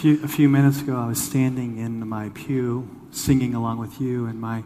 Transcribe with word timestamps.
few, 0.00 0.24
a 0.24 0.28
few 0.28 0.48
minutes 0.48 0.80
ago, 0.80 0.96
I 0.96 1.06
was 1.08 1.22
standing 1.22 1.76
in 1.76 2.08
my 2.08 2.30
pew 2.30 2.88
singing 3.10 3.54
along 3.54 3.76
with 3.76 4.00
you, 4.00 4.24
and 4.24 4.40
my 4.40 4.64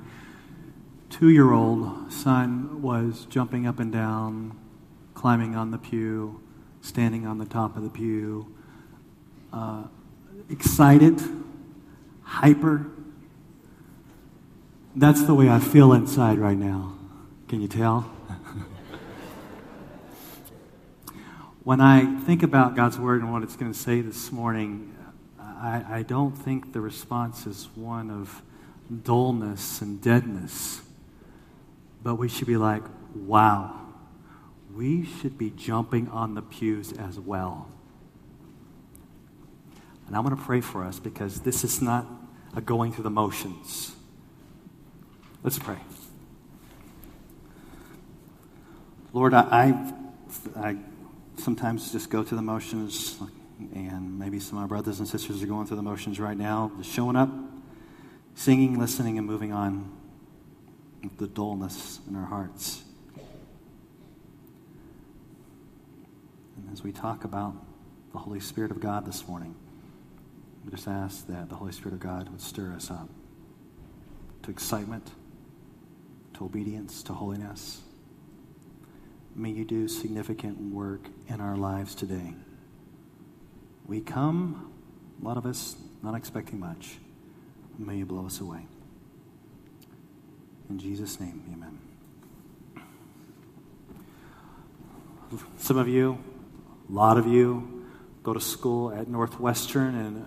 two 1.10 1.28
year 1.28 1.50
old 1.50 2.12
son 2.12 2.80
was 2.80 3.26
jumping 3.28 3.66
up 3.66 3.80
and 3.80 3.92
down, 3.92 4.56
climbing 5.14 5.56
on 5.56 5.72
the 5.72 5.78
pew, 5.78 6.40
standing 6.82 7.26
on 7.26 7.38
the 7.38 7.46
top 7.46 7.76
of 7.76 7.82
the 7.82 7.90
pew, 7.90 8.54
uh, 9.52 9.82
excited, 10.48 11.20
hyper. 12.22 12.86
That's 14.94 15.24
the 15.24 15.34
way 15.34 15.48
I 15.48 15.58
feel 15.58 15.94
inside 15.94 16.38
right 16.38 16.56
now. 16.56 16.96
Can 17.48 17.60
you 17.60 17.66
tell? 17.66 18.02
when 21.64 21.80
I 21.80 22.20
think 22.20 22.44
about 22.44 22.76
God's 22.76 23.00
Word 23.00 23.20
and 23.20 23.32
what 23.32 23.42
it's 23.42 23.56
going 23.56 23.72
to 23.72 23.78
say 23.78 24.00
this 24.00 24.30
morning, 24.30 24.93
I, 25.64 26.00
I 26.00 26.02
don't 26.02 26.32
think 26.32 26.74
the 26.74 26.80
response 26.82 27.46
is 27.46 27.70
one 27.74 28.10
of 28.10 28.42
dullness 29.02 29.80
and 29.80 29.98
deadness, 29.98 30.82
but 32.02 32.16
we 32.16 32.28
should 32.28 32.46
be 32.46 32.58
like, 32.58 32.82
wow, 33.14 33.80
we 34.74 35.06
should 35.06 35.38
be 35.38 35.48
jumping 35.48 36.08
on 36.08 36.34
the 36.34 36.42
pews 36.42 36.92
as 36.92 37.18
well. 37.18 37.66
And 40.06 40.14
I'm 40.14 40.22
going 40.22 40.36
to 40.36 40.42
pray 40.42 40.60
for 40.60 40.84
us 40.84 40.98
because 40.98 41.40
this 41.40 41.64
is 41.64 41.80
not 41.80 42.06
a 42.54 42.60
going 42.60 42.92
through 42.92 43.04
the 43.04 43.10
motions. 43.10 43.96
Let's 45.42 45.58
pray. 45.58 45.78
Lord, 49.14 49.32
I, 49.32 49.40
I, 49.40 50.60
I 50.60 50.76
sometimes 51.38 51.90
just 51.90 52.10
go 52.10 52.22
through 52.22 52.36
the 52.36 52.42
motions 52.42 53.18
and 53.58 54.18
maybe 54.18 54.40
some 54.40 54.58
of 54.58 54.62
my 54.62 54.68
brothers 54.68 54.98
and 54.98 55.08
sisters 55.08 55.42
are 55.42 55.46
going 55.46 55.66
through 55.66 55.76
the 55.76 55.82
motions 55.82 56.18
right 56.18 56.36
now, 56.36 56.72
just 56.78 56.90
showing 56.90 57.16
up, 57.16 57.30
singing, 58.34 58.78
listening, 58.78 59.18
and 59.18 59.26
moving 59.26 59.52
on 59.52 59.92
with 61.02 61.16
the 61.18 61.26
dullness 61.26 62.00
in 62.08 62.16
our 62.16 62.24
hearts. 62.26 62.82
And 66.56 66.68
as 66.72 66.82
we 66.82 66.92
talk 66.92 67.24
about 67.24 67.54
the 68.12 68.18
Holy 68.18 68.40
Spirit 68.40 68.70
of 68.70 68.80
God 68.80 69.06
this 69.06 69.26
morning, 69.28 69.54
we 70.64 70.70
just 70.70 70.88
ask 70.88 71.26
that 71.26 71.48
the 71.48 71.56
Holy 71.56 71.72
Spirit 71.72 71.94
of 71.94 72.00
God 72.00 72.28
would 72.30 72.40
stir 72.40 72.72
us 72.72 72.90
up 72.90 73.08
to 74.42 74.50
excitement, 74.50 75.10
to 76.34 76.44
obedience, 76.44 77.02
to 77.02 77.12
holiness. 77.12 77.80
May 79.34 79.50
you 79.50 79.64
do 79.64 79.88
significant 79.88 80.58
work 80.72 81.08
in 81.28 81.40
our 81.40 81.56
lives 81.56 81.94
today. 81.94 82.34
We 83.86 84.00
come, 84.00 84.72
a 85.20 85.24
lot 85.24 85.36
of 85.36 85.46
us, 85.46 85.76
not 86.02 86.14
expecting 86.14 86.58
much. 86.58 86.96
May 87.78 87.96
you 87.96 88.06
blow 88.06 88.26
us 88.26 88.40
away. 88.40 88.66
In 90.70 90.78
Jesus' 90.78 91.20
name, 91.20 91.42
amen. 91.52 91.78
Some 95.58 95.76
of 95.76 95.88
you, 95.88 96.18
a 96.88 96.92
lot 96.92 97.18
of 97.18 97.26
you, 97.26 97.86
go 98.22 98.32
to 98.32 98.40
school 98.40 98.92
at 98.92 99.08
Northwestern, 99.08 99.94
and 99.94 100.26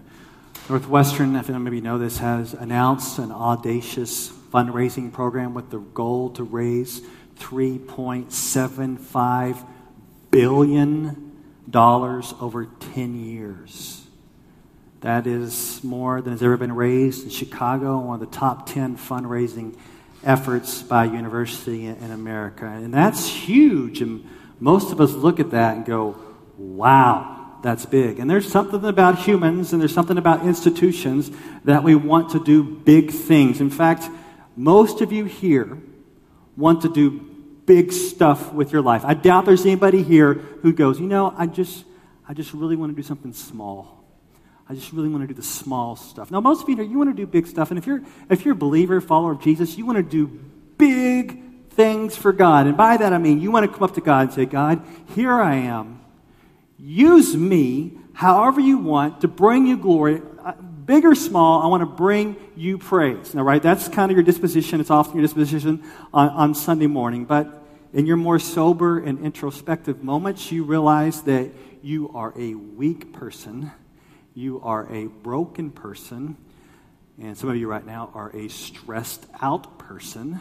Northwestern, 0.69 1.35
if 1.35 1.47
you 1.47 1.57
maybe 1.57 1.81
know 1.81 1.97
this, 1.97 2.19
has 2.19 2.53
announced 2.53 3.17
an 3.17 3.31
audacious 3.31 4.29
fundraising 4.29 5.11
program 5.11 5.53
with 5.53 5.71
the 5.71 5.79
goal 5.79 6.29
to 6.31 6.43
raise 6.43 7.01
$3.75 7.39 9.65
billion 10.29 11.26
over 11.73 12.65
10 12.93 13.25
years. 13.25 14.05
That 15.01 15.27
is 15.27 15.83
more 15.83 16.21
than 16.21 16.33
has 16.33 16.41
ever 16.41 16.57
been 16.57 16.73
raised 16.73 17.23
in 17.23 17.29
Chicago, 17.29 17.99
one 17.99 18.21
of 18.21 18.31
the 18.31 18.37
top 18.37 18.67
10 18.67 18.97
fundraising 18.97 19.77
efforts 20.23 20.81
by 20.81 21.05
a 21.05 21.11
university 21.11 21.85
in 21.85 22.11
America. 22.11 22.65
And 22.65 22.93
that's 22.93 23.27
huge. 23.27 24.01
And 24.01 24.27
most 24.59 24.91
of 24.91 24.99
us 24.99 25.13
look 25.13 25.39
at 25.39 25.51
that 25.51 25.77
and 25.77 25.85
go, 25.85 26.15
wow, 26.57 27.57
that's 27.61 27.85
big. 27.85 28.19
And 28.19 28.29
there's 28.29 28.51
something 28.51 28.83
about 28.83 29.19
humans 29.19 29.71
and 29.71 29.81
there's 29.81 29.93
something 29.93 30.17
about 30.17 30.45
institutions 30.45 31.31
that 31.63 31.83
we 31.83 31.95
want 31.95 32.31
to 32.31 32.43
do 32.43 32.63
big 32.63 33.11
things. 33.11 33.61
In 33.61 33.69
fact, 33.69 34.09
most 34.55 35.01
of 35.01 35.11
you 35.11 35.25
here 35.25 35.77
want 36.55 36.81
to 36.81 36.89
do 36.89 37.36
big 37.67 37.91
stuff 37.91 38.51
with 38.51 38.71
your 38.71 38.81
life. 38.81 39.05
I 39.05 39.13
doubt 39.13 39.45
there's 39.45 39.65
anybody 39.65 40.01
here 40.01 40.33
who 40.33 40.73
goes, 40.73 40.99
you 40.99 41.05
know, 41.05 41.31
I 41.37 41.45
just, 41.45 41.85
I 42.27 42.33
just 42.33 42.53
really 42.53 42.75
want 42.75 42.91
to 42.91 42.95
do 42.95 43.05
something 43.05 43.33
small. 43.33 44.03
I 44.67 44.73
just 44.73 44.91
really 44.91 45.09
want 45.09 45.21
to 45.21 45.27
do 45.27 45.35
the 45.35 45.45
small 45.45 45.95
stuff. 45.95 46.31
Now, 46.31 46.41
most 46.41 46.63
of 46.63 46.69
you, 46.69 46.75
know 46.75 46.83
you 46.83 46.97
want 46.97 47.11
to 47.11 47.15
do 47.15 47.27
big 47.27 47.45
stuff, 47.45 47.69
and 47.69 47.77
if 47.77 47.85
you're 47.85 48.01
if 48.29 48.43
you're 48.43 48.53
a 48.53 48.57
believer, 48.57 48.99
follower 48.99 49.33
of 49.33 49.41
Jesus, 49.41 49.77
you 49.77 49.85
want 49.85 49.97
to 49.97 50.03
do 50.03 50.27
big 50.77 51.47
things 51.77 52.15
for 52.15 52.33
God. 52.33 52.65
And 52.65 52.75
by 52.75 52.97
that 52.97 53.13
I 53.13 53.19
mean 53.19 53.39
you 53.39 53.51
want 53.51 53.65
to 53.65 53.71
come 53.71 53.83
up 53.83 53.93
to 53.93 54.01
God 54.01 54.21
and 54.21 54.33
say, 54.33 54.45
God, 54.45 54.81
here 55.15 55.33
I 55.33 55.55
am. 55.55 56.01
Use 56.77 57.37
me 57.37 57.93
however 58.13 58.59
you 58.59 58.79
want 58.79 59.21
to 59.21 59.27
bring 59.27 59.67
you 59.67 59.77
glory. 59.77 60.21
Big 60.87 61.03
or 61.03 61.15
small, 61.15 61.61
I 61.61 61.67
want 61.67 61.81
to 61.81 61.85
bring 61.85 62.37
you 62.55 62.77
praise. 62.77 63.35
Now, 63.35 63.41
right, 63.41 63.61
that's 63.61 63.89
kind 63.89 64.09
of 64.09 64.15
your 64.15 64.23
disposition. 64.23 64.79
It's 64.79 64.89
often 64.89 65.15
your 65.15 65.21
disposition 65.21 65.83
on, 66.13 66.29
on 66.29 66.55
Sunday 66.55 66.87
morning. 66.87 67.25
But 67.25 67.61
in 67.91 68.05
your 68.05 68.15
more 68.15 68.39
sober 68.39 68.97
and 68.97 69.19
introspective 69.19 70.01
moments, 70.01 70.49
you 70.49 70.63
realize 70.63 71.23
that 71.23 71.51
you 71.83 72.09
are 72.15 72.33
a 72.37 72.55
weak 72.55 73.11
person, 73.11 73.69
you 74.33 74.61
are 74.61 74.89
a 74.89 75.07
broken 75.07 75.71
person, 75.71 76.37
and 77.21 77.37
some 77.37 77.49
of 77.49 77.57
you 77.57 77.67
right 77.67 77.85
now 77.85 78.09
are 78.13 78.33
a 78.33 78.47
stressed 78.47 79.25
out 79.41 79.77
person. 79.77 80.39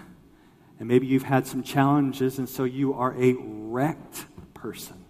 And 0.78 0.86
maybe 0.86 1.08
you've 1.08 1.24
had 1.24 1.48
some 1.48 1.64
challenges, 1.64 2.38
and 2.38 2.48
so 2.48 2.62
you 2.62 2.94
are 2.94 3.20
a 3.20 3.34
wrecked 3.36 4.26
person. 4.54 5.04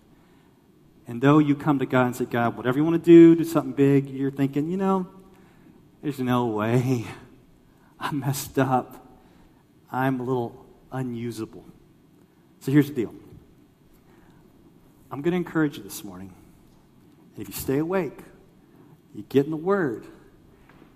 And 1.06 1.20
though 1.20 1.40
you 1.40 1.54
come 1.54 1.80
to 1.80 1.86
God 1.86 2.06
and 2.06 2.16
say, 2.16 2.24
God, 2.24 2.56
whatever 2.56 2.78
you 2.78 2.84
want 2.84 3.04
to 3.04 3.10
do, 3.10 3.36
do 3.36 3.44
something 3.44 3.74
big, 3.74 4.08
you're 4.08 4.30
thinking, 4.30 4.70
you 4.70 4.78
know, 4.78 5.06
there's 6.02 6.18
no 6.18 6.46
way. 6.46 7.04
I 7.98 8.12
messed 8.12 8.58
up. 8.58 9.06
I'm 9.90 10.20
a 10.20 10.22
little 10.22 10.66
unusable. 10.92 11.64
So 12.60 12.72
here's 12.72 12.88
the 12.88 12.94
deal 12.94 13.14
I'm 15.10 15.22
going 15.22 15.32
to 15.32 15.36
encourage 15.36 15.78
you 15.78 15.82
this 15.82 16.02
morning. 16.04 16.32
And 17.34 17.42
if 17.42 17.48
you 17.48 17.54
stay 17.54 17.78
awake, 17.78 18.18
you 19.14 19.24
get 19.28 19.44
in 19.44 19.50
the 19.50 19.56
Word, 19.56 20.04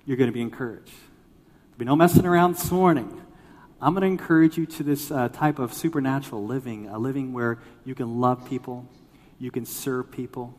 you're 0.05 0.16
going 0.16 0.28
to 0.28 0.34
be 0.34 0.43
encouraged. 0.43 0.93
There'll 0.93 1.78
be 1.78 1.84
no 1.84 1.97
messing 1.97 2.27
around 2.27 2.56
this 2.56 2.71
morning. 2.71 3.21
I'm 3.81 3.94
going 3.94 4.03
to 4.03 4.09
encourage 4.09 4.59
you 4.59 4.66
to 4.66 4.83
this 4.83 5.10
uh, 5.10 5.31
type 5.31 5.59
of 5.59 5.72
supernatural 5.72 6.44
living, 6.44 6.89
a 6.89 6.99
living 6.99 7.33
where 7.33 7.60
you 7.84 7.94
can 7.94 8.21
love 8.21 8.47
people, 8.47 8.87
you 9.39 9.50
can 9.50 9.65
serve 9.65 10.10
people, 10.10 10.55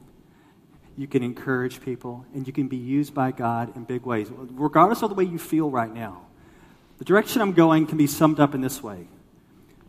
you 0.97 1.07
can 1.07 1.23
encourage 1.23 1.81
people, 1.81 2.25
and 2.33 2.45
you 2.45 2.53
can 2.53 2.67
be 2.67 2.77
used 2.77 3.13
by 3.13 3.31
God 3.31 3.75
in 3.75 3.83
big 3.83 4.05
ways, 4.05 4.29
regardless 4.31 5.01
of 5.01 5.09
the 5.09 5.15
way 5.15 5.23
you 5.23 5.39
feel 5.39 5.69
right 5.69 5.93
now. 5.93 6.21
The 6.97 7.05
direction 7.05 7.41
I'm 7.41 7.53
going 7.53 7.87
can 7.87 7.97
be 7.97 8.07
summed 8.07 8.39
up 8.39 8.53
in 8.53 8.61
this 8.61 8.83
way 8.83 9.07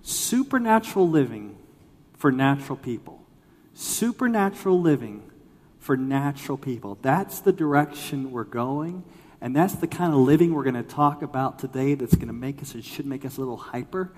supernatural 0.03 1.09
living 1.09 1.57
for 2.17 2.33
natural 2.33 2.77
people. 2.77 3.23
Supernatural 3.75 4.81
living 4.81 5.31
for 5.79 5.97
natural 5.97 6.57
people. 6.57 6.99
That's 7.03 7.41
the 7.41 7.53
direction 7.53 8.31
we're 8.31 8.45
going. 8.45 9.05
And 9.41 9.57
that's 9.57 9.75
the 9.75 9.89
kind 9.89 10.15
of 10.15 10.21
living 10.21 10.55
we're 10.55 10.63
going 10.63 10.77
to 10.77 10.85
talk 10.85 11.23
about 11.23 11.59
today 11.59 11.95
that's 11.95 12.15
going 12.15 12.29
to 12.29 12.33
make 12.33 12.63
us, 12.63 12.77
it 12.77 12.85
should 12.85 13.07
make 13.07 13.25
us 13.25 13.39
a 13.39 13.41
little 13.41 13.57
hyper. 13.57 14.13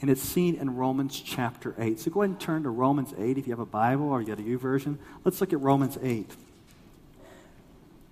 And 0.00 0.08
it's 0.08 0.22
seen 0.22 0.54
in 0.54 0.76
Romans 0.76 1.20
chapter 1.20 1.74
8. 1.78 2.00
So 2.00 2.10
go 2.10 2.22
ahead 2.22 2.30
and 2.30 2.40
turn 2.40 2.62
to 2.62 2.70
Romans 2.70 3.12
8 3.18 3.36
if 3.36 3.46
you 3.46 3.52
have 3.52 3.60
a 3.60 3.66
Bible 3.66 4.08
or 4.08 4.22
you 4.22 4.28
got 4.28 4.38
a 4.38 4.56
version. 4.56 4.98
Let's 5.24 5.40
look 5.40 5.52
at 5.52 5.60
Romans 5.60 5.98
8. 6.02 6.30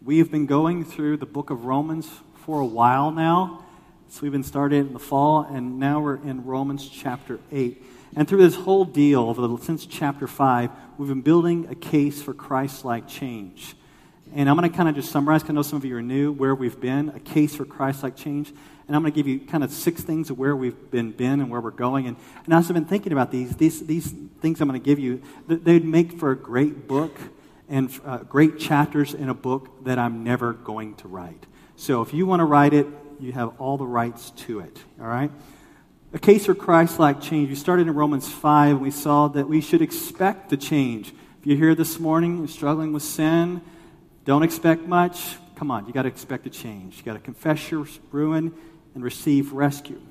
We 0.04 0.18
have 0.18 0.30
been 0.30 0.46
going 0.46 0.84
through 0.84 1.16
the 1.16 1.26
book 1.26 1.50
of 1.50 1.64
Romans 1.64 2.08
for 2.44 2.60
a 2.60 2.66
while 2.66 3.10
now. 3.10 3.64
So 4.10 4.20
we've 4.22 4.32
been 4.32 4.42
started 4.42 4.86
in 4.86 4.92
the 4.94 4.98
fall, 4.98 5.42
and 5.42 5.78
now 5.78 6.00
we're 6.00 6.16
in 6.16 6.44
Romans 6.44 6.88
chapter 6.88 7.40
8. 7.52 7.82
And 8.16 8.26
through 8.26 8.38
this 8.38 8.54
whole 8.54 8.86
deal, 8.86 9.58
since 9.58 9.84
chapter 9.84 10.26
5, 10.26 10.70
we've 10.96 11.08
been 11.08 11.20
building 11.20 11.68
a 11.70 11.74
case 11.74 12.22
for 12.22 12.32
Christ 12.32 12.84
like 12.86 13.06
change. 13.06 13.76
And 14.34 14.48
I'm 14.48 14.56
going 14.56 14.70
to 14.70 14.76
kind 14.76 14.88
of 14.88 14.94
just 14.94 15.10
summarize, 15.10 15.42
because 15.42 15.50
I 15.50 15.54
know 15.54 15.62
some 15.62 15.76
of 15.76 15.84
you 15.84 15.96
are 15.96 16.02
new, 16.02 16.32
where 16.32 16.54
we've 16.54 16.78
been, 16.80 17.10
a 17.10 17.20
case 17.20 17.54
for 17.56 17.64
Christ 17.64 18.02
like 18.02 18.16
change. 18.16 18.48
And 18.86 18.96
I'm 18.96 19.02
going 19.02 19.12
to 19.12 19.16
give 19.16 19.26
you 19.26 19.40
kind 19.40 19.62
of 19.62 19.70
six 19.70 20.02
things 20.02 20.30
of 20.30 20.38
where 20.38 20.56
we've 20.56 20.90
been, 20.90 21.12
been 21.12 21.40
and 21.40 21.50
where 21.50 21.60
we're 21.60 21.70
going. 21.70 22.06
And, 22.06 22.16
and 22.44 22.54
as 22.54 22.68
I've 22.70 22.74
been 22.74 22.84
thinking 22.84 23.12
about 23.12 23.30
these, 23.30 23.56
these, 23.56 23.84
these 23.86 24.10
things 24.40 24.60
I'm 24.60 24.68
going 24.68 24.80
to 24.80 24.84
give 24.84 24.98
you, 24.98 25.22
they'd 25.46 25.84
make 25.84 26.18
for 26.18 26.30
a 26.30 26.36
great 26.36 26.88
book 26.88 27.18
and 27.68 27.90
uh, 28.04 28.18
great 28.18 28.58
chapters 28.58 29.14
in 29.14 29.28
a 29.28 29.34
book 29.34 29.84
that 29.84 29.98
I'm 29.98 30.24
never 30.24 30.52
going 30.52 30.94
to 30.96 31.08
write. 31.08 31.44
So 31.76 32.02
if 32.02 32.14
you 32.14 32.26
want 32.26 32.40
to 32.40 32.44
write 32.44 32.72
it, 32.72 32.86
you 33.20 33.32
have 33.32 33.60
all 33.60 33.76
the 33.76 33.86
rights 33.86 34.30
to 34.30 34.60
it. 34.60 34.78
All 35.00 35.06
right? 35.06 35.30
A 36.12 36.18
case 36.18 36.46
for 36.46 36.54
Christ 36.54 36.98
like 36.98 37.20
change. 37.20 37.50
We 37.50 37.54
started 37.54 37.86
in 37.86 37.94
Romans 37.94 38.30
5, 38.30 38.70
and 38.70 38.80
we 38.80 38.90
saw 38.90 39.28
that 39.28 39.48
we 39.48 39.60
should 39.60 39.82
expect 39.82 40.48
the 40.48 40.56
change. 40.56 41.12
If 41.40 41.46
you're 41.46 41.58
here 41.58 41.74
this 41.74 42.00
morning 42.00 42.38
you're 42.38 42.48
struggling 42.48 42.92
with 42.92 43.02
sin, 43.02 43.60
don't 44.28 44.42
expect 44.42 44.82
much. 44.82 45.36
Come 45.56 45.70
on, 45.70 45.86
you 45.86 45.92
got 45.94 46.02
to 46.02 46.08
expect 46.08 46.46
a 46.46 46.50
change. 46.50 46.98
You 46.98 47.02
got 47.02 47.14
to 47.14 47.18
confess 47.18 47.70
your 47.70 47.86
ruin 48.12 48.52
and 48.94 49.02
receive 49.02 49.54
rescue. 49.54 50.02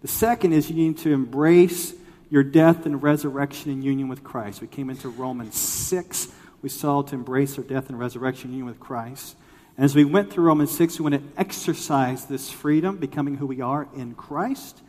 The 0.00 0.08
second 0.08 0.54
is 0.54 0.70
you 0.70 0.76
need 0.76 0.96
to 0.98 1.12
embrace 1.12 1.92
your 2.30 2.42
death 2.42 2.86
and 2.86 3.02
resurrection 3.02 3.70
in 3.70 3.82
union 3.82 4.08
with 4.08 4.24
Christ. 4.24 4.62
We 4.62 4.68
came 4.68 4.88
into 4.88 5.10
Romans 5.10 5.54
6. 5.54 6.28
We 6.62 6.70
saw 6.70 7.02
to 7.02 7.14
embrace 7.14 7.58
our 7.58 7.64
death 7.64 7.90
and 7.90 7.98
resurrection 7.98 8.48
in 8.48 8.56
union 8.56 8.68
with 8.68 8.80
Christ. 8.80 9.36
And 9.76 9.84
as 9.84 9.94
we 9.94 10.06
went 10.06 10.32
through 10.32 10.44
Romans 10.44 10.70
6, 10.70 10.98
we 10.98 11.10
want 11.10 11.16
to 11.16 11.40
exercise 11.40 12.24
this 12.24 12.50
freedom, 12.50 12.96
becoming 12.96 13.36
who 13.36 13.46
we 13.46 13.60
are 13.60 13.86
in 13.94 14.14
Christ. 14.14 14.80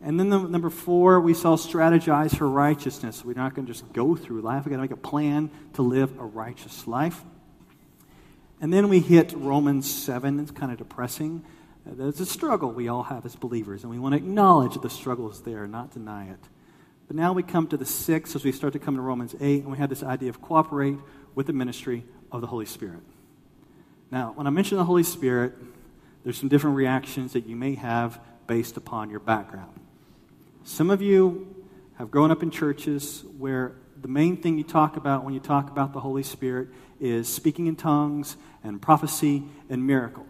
And 0.00 0.18
then 0.18 0.30
the, 0.30 0.38
number 0.38 0.70
four, 0.70 1.20
we 1.20 1.34
saw 1.34 1.56
strategize 1.56 2.34
for 2.34 2.48
righteousness. 2.48 3.26
We're 3.26 3.34
not 3.34 3.54
going 3.54 3.66
to 3.66 3.72
just 3.74 3.92
go 3.92 4.16
through 4.16 4.40
life. 4.40 4.64
We've 4.64 4.70
got 4.70 4.76
to 4.76 4.82
make 4.84 4.90
a 4.90 4.96
plan 4.96 5.50
to 5.74 5.82
live 5.82 6.18
a 6.18 6.24
righteous 6.24 6.86
life. 6.86 7.22
And 8.60 8.72
then 8.72 8.88
we 8.88 9.00
hit 9.00 9.32
Romans 9.32 9.90
7. 9.90 10.38
It's 10.38 10.50
kind 10.50 10.70
of 10.70 10.78
depressing. 10.78 11.42
Uh, 11.86 11.94
there's 11.94 12.20
a 12.20 12.26
struggle 12.26 12.70
we 12.70 12.88
all 12.88 13.04
have 13.04 13.24
as 13.24 13.34
believers, 13.34 13.82
and 13.82 13.90
we 13.90 13.98
want 13.98 14.12
to 14.12 14.16
acknowledge 14.18 14.80
the 14.80 14.90
struggle 14.90 15.30
is 15.30 15.40
there, 15.40 15.66
not 15.66 15.92
deny 15.92 16.28
it. 16.28 16.40
But 17.06 17.16
now 17.16 17.32
we 17.32 17.42
come 17.42 17.66
to 17.68 17.76
the 17.76 17.86
sixth 17.86 18.36
as 18.36 18.44
we 18.44 18.52
start 18.52 18.74
to 18.74 18.78
come 18.78 18.96
to 18.96 19.00
Romans 19.00 19.34
8, 19.40 19.62
and 19.62 19.72
we 19.72 19.78
have 19.78 19.88
this 19.88 20.02
idea 20.02 20.28
of 20.28 20.42
cooperate 20.42 20.98
with 21.34 21.46
the 21.46 21.54
ministry 21.54 22.04
of 22.30 22.42
the 22.42 22.46
Holy 22.46 22.66
Spirit. 22.66 23.00
Now, 24.10 24.32
when 24.34 24.46
I 24.46 24.50
mention 24.50 24.76
the 24.76 24.84
Holy 24.84 25.04
Spirit, 25.04 25.54
there's 26.22 26.36
some 26.36 26.48
different 26.48 26.76
reactions 26.76 27.32
that 27.32 27.46
you 27.46 27.56
may 27.56 27.76
have 27.76 28.20
based 28.46 28.76
upon 28.76 29.08
your 29.08 29.20
background. 29.20 29.72
Some 30.64 30.90
of 30.90 31.00
you 31.00 31.64
have 31.96 32.10
grown 32.10 32.30
up 32.30 32.42
in 32.42 32.50
churches 32.50 33.24
where 33.38 33.72
the 34.02 34.08
main 34.08 34.36
thing 34.36 34.56
you 34.56 34.64
talk 34.64 34.96
about 34.96 35.24
when 35.24 35.34
you 35.34 35.40
talk 35.40 35.70
about 35.70 35.92
the 35.92 36.00
Holy 36.00 36.22
Spirit 36.22 36.68
is 37.00 37.28
speaking 37.28 37.66
in 37.66 37.76
tongues 37.76 38.36
and 38.62 38.80
prophecy 38.80 39.44
and 39.68 39.86
miracles. 39.86 40.26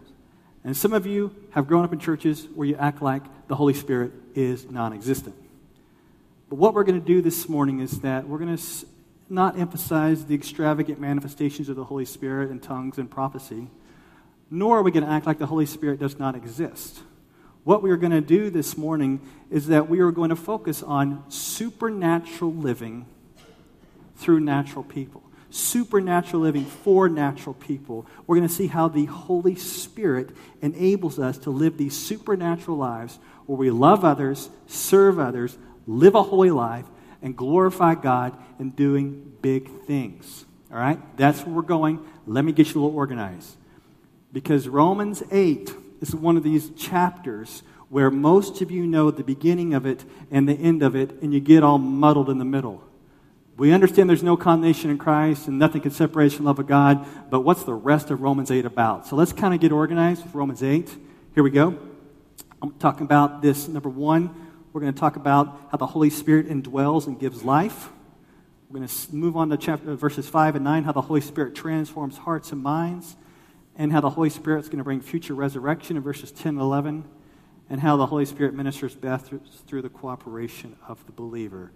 And 0.63 0.75
some 0.75 0.93
of 0.93 1.05
you 1.05 1.35
have 1.51 1.67
grown 1.67 1.83
up 1.83 1.93
in 1.93 1.99
churches 1.99 2.47
where 2.53 2.67
you 2.67 2.75
act 2.75 3.01
like 3.01 3.23
the 3.47 3.55
Holy 3.55 3.73
Spirit 3.73 4.11
is 4.35 4.69
non 4.69 4.93
existent. 4.93 5.35
But 6.49 6.57
what 6.57 6.73
we're 6.73 6.83
going 6.83 6.99
to 6.99 7.05
do 7.05 7.21
this 7.21 7.47
morning 7.47 7.79
is 7.79 8.01
that 8.01 8.27
we're 8.27 8.37
going 8.37 8.55
to 8.55 8.63
not 9.29 9.57
emphasize 9.57 10.25
the 10.25 10.35
extravagant 10.35 10.99
manifestations 10.99 11.69
of 11.69 11.77
the 11.77 11.85
Holy 11.85 12.05
Spirit 12.05 12.51
in 12.51 12.59
tongues 12.59 12.97
and 12.97 13.09
prophecy, 13.09 13.69
nor 14.49 14.79
are 14.79 14.83
we 14.83 14.91
going 14.91 15.05
to 15.05 15.11
act 15.11 15.25
like 15.25 15.39
the 15.39 15.45
Holy 15.45 15.65
Spirit 15.65 15.99
does 15.99 16.19
not 16.19 16.35
exist. 16.35 16.99
What 17.63 17.81
we 17.81 17.91
are 17.91 17.97
going 17.97 18.11
to 18.11 18.21
do 18.21 18.49
this 18.49 18.75
morning 18.75 19.21
is 19.49 19.67
that 19.67 19.87
we 19.87 19.99
are 19.99 20.11
going 20.11 20.29
to 20.29 20.35
focus 20.35 20.83
on 20.83 21.23
supernatural 21.29 22.53
living 22.53 23.05
through 24.21 24.39
natural 24.39 24.83
people. 24.83 25.23
Supernatural 25.49 26.43
living 26.43 26.63
for 26.63 27.09
natural 27.09 27.53
people. 27.53 28.05
We're 28.25 28.37
going 28.37 28.47
to 28.47 28.53
see 28.53 28.67
how 28.67 28.87
the 28.87 29.05
Holy 29.05 29.55
Spirit 29.55 30.29
enables 30.61 31.19
us 31.19 31.37
to 31.39 31.49
live 31.49 31.77
these 31.77 31.97
supernatural 31.97 32.77
lives 32.77 33.19
where 33.47 33.57
we 33.57 33.69
love 33.69 34.05
others, 34.05 34.49
serve 34.67 35.19
others, 35.19 35.57
live 35.85 36.15
a 36.15 36.23
holy 36.23 36.51
life, 36.51 36.85
and 37.21 37.35
glorify 37.35 37.95
God 37.95 38.37
in 38.59 38.69
doing 38.69 39.33
big 39.41 39.69
things. 39.85 40.45
All 40.71 40.77
right? 40.77 40.99
That's 41.17 41.45
where 41.45 41.55
we're 41.55 41.63
going. 41.63 41.99
Let 42.25 42.45
me 42.45 42.53
get 42.53 42.73
you 42.73 42.81
a 42.81 42.85
little 42.85 42.97
organized. 42.97 43.57
Because 44.31 44.69
Romans 44.69 45.21
8 45.31 45.73
is 45.99 46.15
one 46.15 46.37
of 46.37 46.43
these 46.43 46.69
chapters 46.71 47.63
where 47.89 48.09
most 48.09 48.61
of 48.61 48.71
you 48.71 48.87
know 48.87 49.11
the 49.11 49.23
beginning 49.23 49.73
of 49.73 49.85
it 49.85 50.05
and 50.31 50.47
the 50.47 50.53
end 50.53 50.81
of 50.81 50.95
it, 50.95 51.11
and 51.21 51.33
you 51.33 51.41
get 51.41 51.61
all 51.61 51.77
muddled 51.77 52.29
in 52.29 52.37
the 52.37 52.45
middle. 52.45 52.81
We 53.57 53.71
understand 53.71 54.09
there's 54.09 54.23
no 54.23 54.37
condemnation 54.37 54.89
in 54.89 54.97
Christ 54.97 55.47
and 55.47 55.59
nothing 55.59 55.81
can 55.81 55.91
separate 55.91 56.27
us 56.27 56.33
from 56.33 56.45
the 56.45 56.49
love 56.49 56.59
of 56.59 56.67
God, 56.67 57.05
but 57.29 57.41
what's 57.41 57.63
the 57.63 57.73
rest 57.73 58.09
of 58.09 58.21
Romans 58.21 58.49
8 58.49 58.65
about? 58.65 59.07
So 59.07 59.15
let's 59.15 59.33
kind 59.33 59.53
of 59.53 59.59
get 59.59 59.71
organized 59.71 60.23
with 60.23 60.33
Romans 60.33 60.63
8. 60.63 60.89
Here 61.35 61.43
we 61.43 61.51
go. 61.51 61.77
I'm 62.61 62.71
talking 62.73 63.03
about 63.03 63.41
this. 63.41 63.67
Number 63.67 63.89
one, 63.89 64.33
we're 64.73 64.81
going 64.81 64.93
to 64.93 64.99
talk 64.99 65.15
about 65.15 65.67
how 65.71 65.77
the 65.77 65.87
Holy 65.87 66.09
Spirit 66.09 66.47
indwells 66.47 67.07
and 67.07 67.19
gives 67.19 67.43
life. 67.43 67.89
We're 68.69 68.79
going 68.79 68.87
to 68.87 69.15
move 69.15 69.35
on 69.35 69.49
to 69.49 69.57
chapter, 69.57 69.91
uh, 69.91 69.95
verses 69.95 70.29
5 70.29 70.55
and 70.55 70.63
9, 70.63 70.83
how 70.83 70.93
the 70.93 71.01
Holy 71.01 71.21
Spirit 71.21 71.53
transforms 71.55 72.17
hearts 72.17 72.51
and 72.51 72.63
minds 72.63 73.15
and 73.75 73.91
how 73.91 74.01
the 74.01 74.09
Holy 74.09 74.29
Spirit 74.29 74.59
is 74.59 74.67
going 74.67 74.77
to 74.79 74.83
bring 74.83 75.01
future 75.01 75.33
resurrection 75.33 75.97
in 75.97 76.03
verses 76.03 76.31
10 76.31 76.49
and 76.49 76.61
11, 76.61 77.03
and 77.69 77.81
how 77.81 77.97
the 77.97 78.05
Holy 78.05 78.25
Spirit 78.25 78.53
ministers 78.53 78.95
death 78.95 79.33
through 79.65 79.81
the 79.81 79.89
cooperation 79.89 80.75
of 80.87 81.05
the 81.05 81.11
believer. 81.11 81.71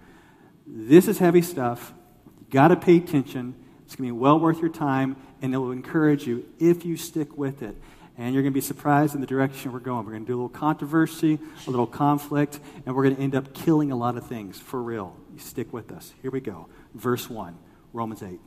This 0.65 1.07
is 1.07 1.19
heavy 1.19 1.41
stuff. 1.41 1.93
You 2.39 2.45
got 2.49 2.69
to 2.69 2.75
pay 2.75 2.97
attention. 2.97 3.55
It's 3.85 3.95
going 3.95 4.09
to 4.09 4.13
be 4.13 4.19
well 4.19 4.39
worth 4.39 4.59
your 4.59 4.71
time, 4.71 5.15
and 5.41 5.53
it 5.53 5.57
will 5.57 5.71
encourage 5.71 6.25
you 6.25 6.45
if 6.59 6.85
you 6.85 6.97
stick 6.97 7.37
with 7.37 7.61
it. 7.61 7.75
And 8.17 8.33
you're 8.33 8.43
going 8.43 8.53
to 8.53 8.57
be 8.57 8.61
surprised 8.61 9.13
in 9.13 9.21
the 9.21 9.27
direction 9.27 9.73
we're 9.73 9.79
going. 9.79 10.05
We're 10.05 10.13
going 10.13 10.25
to 10.25 10.27
do 10.27 10.35
a 10.35 10.41
little 10.41 10.49
controversy, 10.49 11.37
a 11.67 11.69
little 11.69 11.85
conflict, 11.85 12.59
and 12.85 12.95
we're 12.95 13.03
going 13.03 13.15
to 13.17 13.21
end 13.21 13.35
up 13.35 13.53
killing 13.53 13.91
a 13.91 13.95
lot 13.95 14.15
of 14.15 14.25
things 14.25 14.57
for 14.57 14.81
real. 14.81 15.15
You 15.33 15.39
stick 15.39 15.73
with 15.73 15.91
us. 15.91 16.13
Here 16.21 16.31
we 16.31 16.39
go. 16.39 16.67
Verse 16.93 17.29
1, 17.29 17.57
Romans 17.91 18.23
8. 18.23 18.39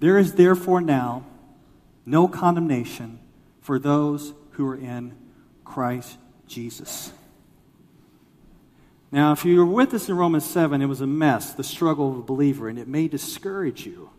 There 0.00 0.18
is 0.18 0.34
therefore 0.34 0.80
now 0.80 1.24
no 2.04 2.26
condemnation 2.26 3.20
for 3.60 3.78
those 3.78 4.34
who 4.52 4.66
are 4.66 4.76
in 4.76 5.14
Christ 5.64 6.18
Jesus. 6.48 7.12
Now, 9.12 9.32
if 9.32 9.44
you 9.44 9.56
were 9.58 9.66
with 9.66 9.92
us 9.92 10.08
in 10.08 10.16
Romans 10.16 10.44
7, 10.44 10.80
it 10.80 10.86
was 10.86 11.00
a 11.00 11.06
mess, 11.06 11.52
the 11.52 11.64
struggle 11.64 12.12
of 12.12 12.18
a 12.18 12.22
believer, 12.22 12.68
and 12.68 12.78
it 12.78 12.86
may 12.86 13.08
discourage 13.08 13.84
you. 13.84 14.10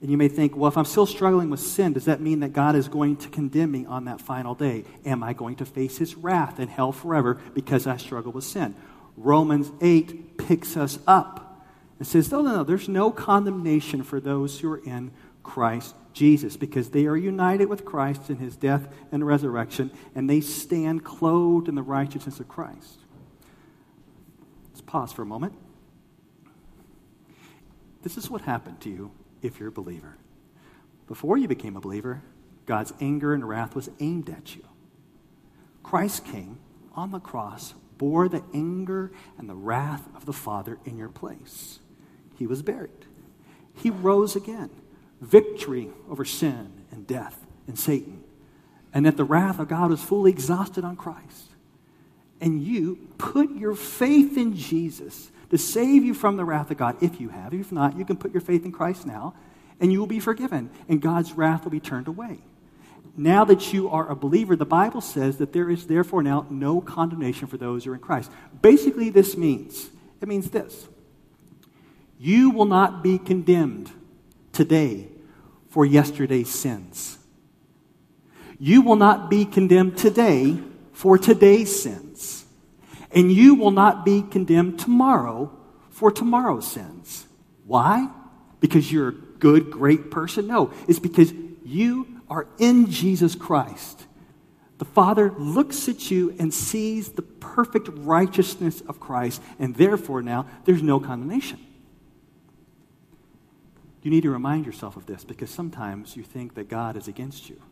And 0.00 0.10
you 0.10 0.16
may 0.16 0.28
think, 0.28 0.56
well, 0.56 0.68
if 0.68 0.76
I'm 0.76 0.84
still 0.84 1.06
struggling 1.06 1.50
with 1.50 1.60
sin, 1.60 1.92
does 1.92 2.06
that 2.06 2.20
mean 2.20 2.40
that 2.40 2.52
God 2.52 2.74
is 2.74 2.88
going 2.88 3.16
to 3.18 3.28
condemn 3.28 3.70
me 3.70 3.86
on 3.86 4.04
that 4.06 4.20
final 4.20 4.54
day? 4.54 4.84
Am 5.04 5.22
I 5.22 5.32
going 5.32 5.56
to 5.56 5.66
face 5.66 5.98
his 5.98 6.14
wrath 6.14 6.58
in 6.58 6.68
hell 6.68 6.92
forever 6.92 7.40
because 7.54 7.86
I 7.86 7.96
struggle 7.96 8.32
with 8.32 8.44
sin? 8.44 8.74
Romans 9.16 9.70
8 9.80 10.38
picks 10.38 10.76
us 10.76 10.98
up 11.06 11.62
and 11.98 12.06
says, 12.06 12.30
no, 12.30 12.42
no, 12.42 12.56
no, 12.56 12.64
there's 12.64 12.88
no 12.88 13.10
condemnation 13.10 14.02
for 14.02 14.20
those 14.20 14.58
who 14.58 14.72
are 14.72 14.84
in 14.84 15.10
Christ 15.42 15.94
Jesus 16.12 16.56
because 16.56 16.90
they 16.90 17.06
are 17.06 17.16
united 17.16 17.66
with 17.66 17.84
Christ 17.84 18.30
in 18.30 18.36
his 18.36 18.56
death 18.56 18.88
and 19.12 19.26
resurrection, 19.26 19.90
and 20.14 20.28
they 20.28 20.40
stand 20.40 21.04
clothed 21.04 21.68
in 21.68 21.74
the 21.74 21.82
righteousness 21.82 22.40
of 22.40 22.48
Christ. 22.48 23.03
Pause 24.94 25.12
for 25.12 25.22
a 25.22 25.26
moment. 25.26 25.52
This 28.04 28.16
is 28.16 28.30
what 28.30 28.42
happened 28.42 28.80
to 28.82 28.88
you 28.88 29.10
if 29.42 29.58
you're 29.58 29.70
a 29.70 29.72
believer. 29.72 30.16
Before 31.08 31.36
you 31.36 31.48
became 31.48 31.76
a 31.76 31.80
believer, 31.80 32.22
God's 32.64 32.92
anger 33.00 33.34
and 33.34 33.48
wrath 33.48 33.74
was 33.74 33.90
aimed 33.98 34.30
at 34.30 34.54
you. 34.54 34.62
Christ 35.82 36.24
came 36.24 36.60
on 36.94 37.10
the 37.10 37.18
cross, 37.18 37.74
bore 37.98 38.28
the 38.28 38.44
anger 38.54 39.10
and 39.36 39.50
the 39.50 39.56
wrath 39.56 40.06
of 40.14 40.26
the 40.26 40.32
Father 40.32 40.78
in 40.84 40.96
your 40.96 41.08
place 41.08 41.80
he 42.36 42.46
was 42.46 42.62
buried. 42.62 43.06
He 43.74 43.90
rose 43.90 44.36
again. 44.36 44.70
Victory 45.20 45.90
over 46.08 46.24
sin 46.24 46.84
and 46.92 47.04
death 47.04 47.44
and 47.66 47.76
Satan. 47.76 48.22
And 48.92 49.04
that 49.06 49.16
the 49.16 49.24
wrath 49.24 49.58
of 49.58 49.66
God 49.66 49.90
was 49.90 50.04
fully 50.04 50.30
exhausted 50.30 50.84
on 50.84 50.94
Christ. 50.94 51.53
And 52.44 52.62
you 52.62 52.98
put 53.16 53.56
your 53.56 53.74
faith 53.74 54.36
in 54.36 54.54
Jesus 54.54 55.32
to 55.48 55.56
save 55.56 56.04
you 56.04 56.12
from 56.12 56.36
the 56.36 56.44
wrath 56.44 56.70
of 56.70 56.76
God, 56.76 57.02
if 57.02 57.18
you 57.18 57.30
have. 57.30 57.54
If 57.54 57.72
not, 57.72 57.96
you 57.96 58.04
can 58.04 58.18
put 58.18 58.34
your 58.34 58.42
faith 58.42 58.66
in 58.66 58.70
Christ 58.70 59.06
now, 59.06 59.32
and 59.80 59.90
you 59.90 59.98
will 59.98 60.06
be 60.06 60.20
forgiven, 60.20 60.68
and 60.86 61.00
God's 61.00 61.32
wrath 61.32 61.64
will 61.64 61.70
be 61.70 61.80
turned 61.80 62.06
away. 62.06 62.40
Now 63.16 63.46
that 63.46 63.72
you 63.72 63.88
are 63.88 64.10
a 64.10 64.14
believer, 64.14 64.56
the 64.56 64.66
Bible 64.66 65.00
says 65.00 65.38
that 65.38 65.54
there 65.54 65.70
is 65.70 65.86
therefore 65.86 66.22
now 66.22 66.46
no 66.50 66.82
condemnation 66.82 67.46
for 67.46 67.56
those 67.56 67.84
who 67.84 67.92
are 67.92 67.94
in 67.94 68.00
Christ. 68.00 68.30
Basically, 68.60 69.08
this 69.08 69.38
means 69.38 69.88
it 70.20 70.28
means 70.28 70.50
this 70.50 70.86
you 72.18 72.50
will 72.50 72.66
not 72.66 73.02
be 73.02 73.16
condemned 73.16 73.90
today 74.52 75.08
for 75.70 75.86
yesterday's 75.86 76.50
sins. 76.50 77.16
You 78.58 78.82
will 78.82 78.96
not 78.96 79.30
be 79.30 79.46
condemned 79.46 79.96
today 79.96 80.58
for 80.92 81.16
today's 81.16 81.82
sins. 81.82 82.03
And 83.14 83.30
you 83.30 83.54
will 83.54 83.70
not 83.70 84.04
be 84.04 84.22
condemned 84.22 84.78
tomorrow 84.78 85.56
for 85.90 86.10
tomorrow's 86.10 86.66
sins. 86.66 87.26
Why? 87.64 88.10
Because 88.60 88.90
you're 88.90 89.08
a 89.08 89.12
good, 89.12 89.70
great 89.70 90.10
person? 90.10 90.46
No, 90.46 90.72
it's 90.88 90.98
because 90.98 91.32
you 91.64 92.20
are 92.28 92.48
in 92.58 92.90
Jesus 92.90 93.34
Christ. 93.34 94.04
The 94.78 94.84
Father 94.84 95.32
looks 95.38 95.88
at 95.88 96.10
you 96.10 96.34
and 96.38 96.52
sees 96.52 97.12
the 97.12 97.22
perfect 97.22 97.88
righteousness 97.92 98.80
of 98.82 98.98
Christ, 98.98 99.40
and 99.58 99.74
therefore 99.76 100.20
now 100.20 100.46
there's 100.64 100.82
no 100.82 100.98
condemnation. 100.98 101.60
You 104.02 104.10
need 104.10 104.24
to 104.24 104.30
remind 104.30 104.66
yourself 104.66 104.96
of 104.96 105.06
this 105.06 105.24
because 105.24 105.48
sometimes 105.48 106.16
you 106.16 106.24
think 106.24 106.54
that 106.54 106.68
God 106.68 106.96
is 106.96 107.08
against 107.08 107.48
you 107.48 107.62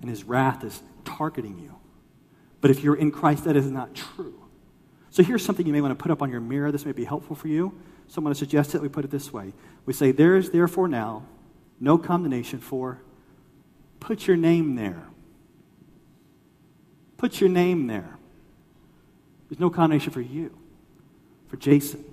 and 0.00 0.10
his 0.10 0.24
wrath 0.24 0.64
is 0.64 0.82
targeting 1.04 1.58
you. 1.58 1.74
But 2.60 2.70
if 2.70 2.82
you're 2.82 2.96
in 2.96 3.10
Christ, 3.10 3.44
that 3.44 3.56
is 3.56 3.70
not 3.70 3.94
true. 3.94 4.34
So 5.10 5.22
here's 5.22 5.44
something 5.44 5.66
you 5.66 5.72
may 5.72 5.80
want 5.80 5.96
to 5.96 6.02
put 6.02 6.10
up 6.10 6.22
on 6.22 6.30
your 6.30 6.40
mirror. 6.40 6.70
This 6.70 6.84
may 6.84 6.92
be 6.92 7.04
helpful 7.04 7.34
for 7.34 7.48
you. 7.48 7.72
So 8.08 8.18
I'm 8.18 8.24
going 8.24 8.34
to 8.34 8.38
suggest 8.38 8.72
that 8.72 8.82
we 8.82 8.88
put 8.88 9.04
it 9.04 9.10
this 9.10 9.32
way. 9.32 9.52
We 9.86 9.92
say, 9.92 10.12
There 10.12 10.36
is 10.36 10.50
therefore 10.50 10.88
now 10.88 11.26
no 11.80 11.98
condemnation 11.98 12.58
for, 12.58 13.00
put 14.00 14.26
your 14.26 14.36
name 14.36 14.74
there. 14.74 15.08
Put 17.16 17.40
your 17.40 17.50
name 17.50 17.86
there. 17.86 18.16
There's 19.48 19.60
no 19.60 19.70
condemnation 19.70 20.12
for 20.12 20.20
you, 20.20 20.56
for 21.48 21.56
Jason. 21.56 22.04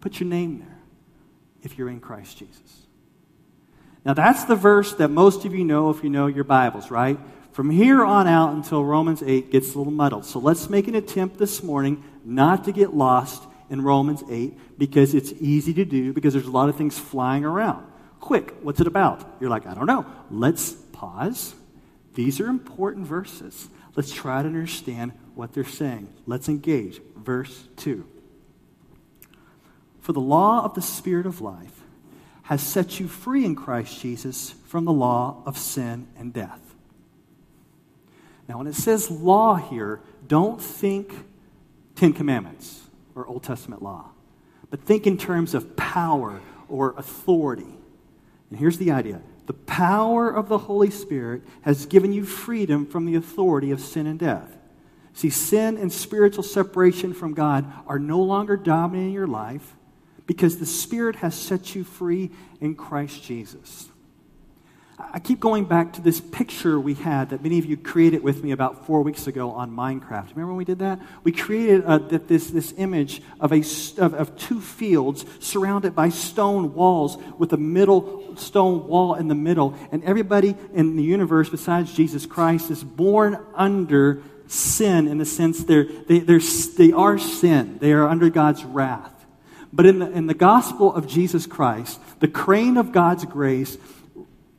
Put 0.00 0.20
your 0.20 0.28
name 0.28 0.58
there 0.58 0.78
if 1.62 1.78
you're 1.78 1.88
in 1.88 2.00
Christ 2.00 2.38
Jesus. 2.38 2.86
Now, 4.04 4.14
that's 4.14 4.44
the 4.44 4.56
verse 4.56 4.94
that 4.94 5.08
most 5.08 5.44
of 5.44 5.54
you 5.54 5.64
know 5.64 5.90
if 5.90 6.02
you 6.02 6.10
know 6.10 6.26
your 6.26 6.44
Bibles, 6.44 6.90
right? 6.90 7.18
From 7.52 7.68
here 7.68 8.02
on 8.02 8.26
out 8.26 8.54
until 8.54 8.82
Romans 8.82 9.22
8 9.22 9.50
gets 9.50 9.74
a 9.74 9.78
little 9.78 9.92
muddled. 9.92 10.24
So 10.24 10.38
let's 10.38 10.70
make 10.70 10.88
an 10.88 10.94
attempt 10.94 11.38
this 11.38 11.62
morning 11.62 12.02
not 12.24 12.64
to 12.64 12.72
get 12.72 12.94
lost 12.94 13.44
in 13.68 13.82
Romans 13.82 14.24
8 14.28 14.78
because 14.78 15.14
it's 15.14 15.32
easy 15.32 15.74
to 15.74 15.84
do 15.84 16.12
because 16.12 16.32
there's 16.32 16.46
a 16.46 16.50
lot 16.50 16.68
of 16.68 16.76
things 16.76 16.98
flying 16.98 17.44
around. 17.44 17.86
Quick, 18.20 18.54
what's 18.62 18.80
it 18.80 18.86
about? 18.86 19.36
You're 19.40 19.50
like, 19.50 19.66
I 19.66 19.74
don't 19.74 19.86
know. 19.86 20.06
Let's 20.30 20.72
pause. 20.72 21.54
These 22.14 22.40
are 22.40 22.46
important 22.46 23.06
verses. 23.06 23.68
Let's 23.96 24.12
try 24.12 24.40
to 24.42 24.48
understand 24.48 25.12
what 25.34 25.52
they're 25.52 25.64
saying. 25.64 26.08
Let's 26.26 26.48
engage. 26.48 27.00
Verse 27.16 27.68
2. 27.76 28.06
For 30.00 30.12
the 30.12 30.20
law 30.20 30.64
of 30.64 30.74
the 30.74 30.82
Spirit 30.82 31.26
of 31.26 31.40
life 31.40 31.82
has 32.44 32.62
set 32.62 32.98
you 32.98 33.08
free 33.08 33.44
in 33.44 33.54
Christ 33.54 34.00
Jesus 34.00 34.54
from 34.66 34.84
the 34.84 34.92
law 34.92 35.42
of 35.44 35.58
sin 35.58 36.08
and 36.16 36.32
death. 36.32 36.71
Now, 38.48 38.58
when 38.58 38.66
it 38.66 38.74
says 38.74 39.10
law 39.10 39.56
here, 39.56 40.00
don't 40.26 40.60
think 40.60 41.12
Ten 41.94 42.12
Commandments 42.12 42.80
or 43.14 43.26
Old 43.26 43.42
Testament 43.42 43.82
law, 43.82 44.10
but 44.70 44.80
think 44.80 45.06
in 45.06 45.16
terms 45.16 45.54
of 45.54 45.76
power 45.76 46.40
or 46.68 46.94
authority. 46.96 47.78
And 48.50 48.58
here's 48.58 48.78
the 48.78 48.90
idea 48.90 49.20
the 49.46 49.52
power 49.52 50.30
of 50.30 50.48
the 50.48 50.58
Holy 50.58 50.90
Spirit 50.90 51.42
has 51.62 51.86
given 51.86 52.12
you 52.12 52.24
freedom 52.24 52.86
from 52.86 53.06
the 53.06 53.14
authority 53.16 53.70
of 53.70 53.80
sin 53.80 54.06
and 54.06 54.18
death. 54.18 54.56
See, 55.14 55.30
sin 55.30 55.76
and 55.76 55.92
spiritual 55.92 56.42
separation 56.42 57.12
from 57.12 57.34
God 57.34 57.70
are 57.86 57.98
no 57.98 58.20
longer 58.20 58.56
dominating 58.56 59.12
your 59.12 59.26
life 59.26 59.76
because 60.26 60.58
the 60.58 60.66
Spirit 60.66 61.16
has 61.16 61.34
set 61.34 61.74
you 61.74 61.84
free 61.84 62.30
in 62.60 62.74
Christ 62.74 63.22
Jesus. 63.22 63.90
I 64.98 65.18
keep 65.18 65.40
going 65.40 65.64
back 65.64 65.94
to 65.94 66.00
this 66.00 66.20
picture 66.20 66.78
we 66.78 66.94
had 66.94 67.30
that 67.30 67.42
many 67.42 67.58
of 67.58 67.64
you 67.64 67.76
created 67.76 68.22
with 68.22 68.44
me 68.44 68.52
about 68.52 68.86
four 68.86 69.02
weeks 69.02 69.26
ago 69.26 69.50
on 69.50 69.70
Minecraft. 69.70 70.30
Remember 70.30 70.48
when 70.48 70.56
we 70.56 70.64
did 70.64 70.80
that? 70.80 71.00
We 71.24 71.32
created 71.32 71.84
uh, 71.84 71.98
this, 71.98 72.50
this 72.50 72.74
image 72.76 73.22
of, 73.40 73.52
a, 73.52 73.60
of, 73.98 74.14
of 74.14 74.36
two 74.36 74.60
fields 74.60 75.24
surrounded 75.40 75.94
by 75.94 76.10
stone 76.10 76.74
walls 76.74 77.16
with 77.38 77.52
a 77.52 77.56
middle 77.56 78.36
stone 78.36 78.86
wall 78.86 79.14
in 79.14 79.28
the 79.28 79.34
middle. 79.34 79.74
And 79.90 80.04
everybody 80.04 80.54
in 80.74 80.96
the 80.96 81.02
universe 81.02 81.48
besides 81.48 81.94
Jesus 81.94 82.26
Christ 82.26 82.70
is 82.70 82.84
born 82.84 83.38
under 83.54 84.22
sin 84.46 85.08
in 85.08 85.18
the 85.18 85.24
sense 85.24 85.64
they're, 85.64 85.84
they, 85.84 86.18
they're, 86.18 86.40
they 86.76 86.92
are 86.92 87.18
sin. 87.18 87.78
They 87.80 87.92
are 87.92 88.06
under 88.06 88.28
God's 88.28 88.64
wrath. 88.64 89.10
But 89.72 89.86
in 89.86 90.00
the, 90.00 90.10
in 90.10 90.26
the 90.26 90.34
gospel 90.34 90.94
of 90.94 91.06
Jesus 91.06 91.46
Christ, 91.46 91.98
the 92.20 92.28
crane 92.28 92.76
of 92.76 92.92
God's 92.92 93.24
grace 93.24 93.78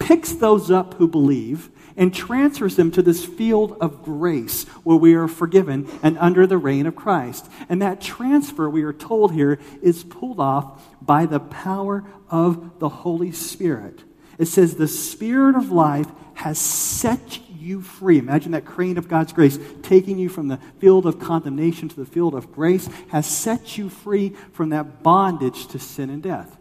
picks 0.04 0.34
those 0.34 0.70
up 0.70 0.96
who 0.96 1.08
believe 1.08 1.70
and 1.96 2.14
transfers 2.14 2.76
them 2.76 2.92
to 2.92 3.02
this 3.02 3.24
field 3.24 3.78
of 3.80 4.04
grace 4.04 4.66
where 4.84 4.98
we 4.98 5.14
are 5.14 5.30
forgiven 5.30 5.88
and 6.02 6.18
under 6.18 6.46
the 6.46 6.58
reign 6.58 6.86
of 6.86 6.96
Christ. 6.96 7.50
And 7.70 7.82
that 7.82 8.02
transfer, 8.02 8.70
we 8.70 8.84
are 8.84 8.94
told 8.94 9.32
here, 9.32 9.60
is 9.82 10.04
pulled 10.04 10.40
off 10.40 10.84
by 11.02 11.26
the 11.26 11.40
power 11.40 12.04
of 12.30 12.80
the 12.80 12.90
Holy 12.90 13.32
Spirit. 13.32 14.04
It 14.38 14.48
says, 14.48 14.76
The 14.76 14.88
Spirit 14.88 15.56
of 15.56 15.72
life 15.72 16.08
has 16.34 16.58
set 16.58 17.40
you 17.50 17.82
free. 17.82 18.18
Imagine 18.18 18.52
that 18.52 18.66
crane 18.66 18.98
of 18.98 19.08
God's 19.08 19.32
grace 19.32 19.58
taking 19.84 20.20
you 20.20 20.28
from 20.28 20.50
the 20.50 20.60
field 20.80 21.06
of 21.06 21.20
condemnation 21.20 21.88
to 21.88 21.96
the 21.96 22.06
field 22.06 22.36
of 22.36 22.52
grace, 22.52 22.90
has 23.10 23.26
set 23.26 23.78
you 23.78 23.88
free 23.88 24.30
from 24.52 24.70
that 24.70 25.02
bondage 25.02 25.68
to 25.68 25.80
sin 25.80 26.10
and 26.10 26.22
death. 26.22 26.58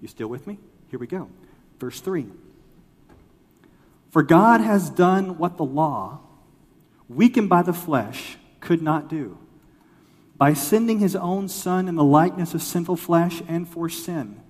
You 0.00 0.08
still 0.08 0.28
with 0.28 0.46
me? 0.46 0.58
Here 0.88 0.98
we 0.98 1.08
go. 1.08 1.28
Verse 1.78 2.00
3. 2.00 2.26
For 4.16 4.22
God 4.22 4.62
has 4.62 4.88
done 4.88 5.36
what 5.36 5.58
the 5.58 5.64
law, 5.66 6.20
weakened 7.06 7.50
by 7.50 7.60
the 7.60 7.74
flesh, 7.74 8.38
could 8.60 8.80
not 8.80 9.10
do. 9.10 9.36
By 10.38 10.54
sending 10.54 11.00
his 11.00 11.14
own 11.14 11.48
Son 11.48 11.86
in 11.86 11.96
the 11.96 12.02
likeness 12.02 12.54
of 12.54 12.62
sinful 12.62 12.96
flesh 12.96 13.42
and 13.46 13.68
for 13.68 13.90
sin, 13.90 14.40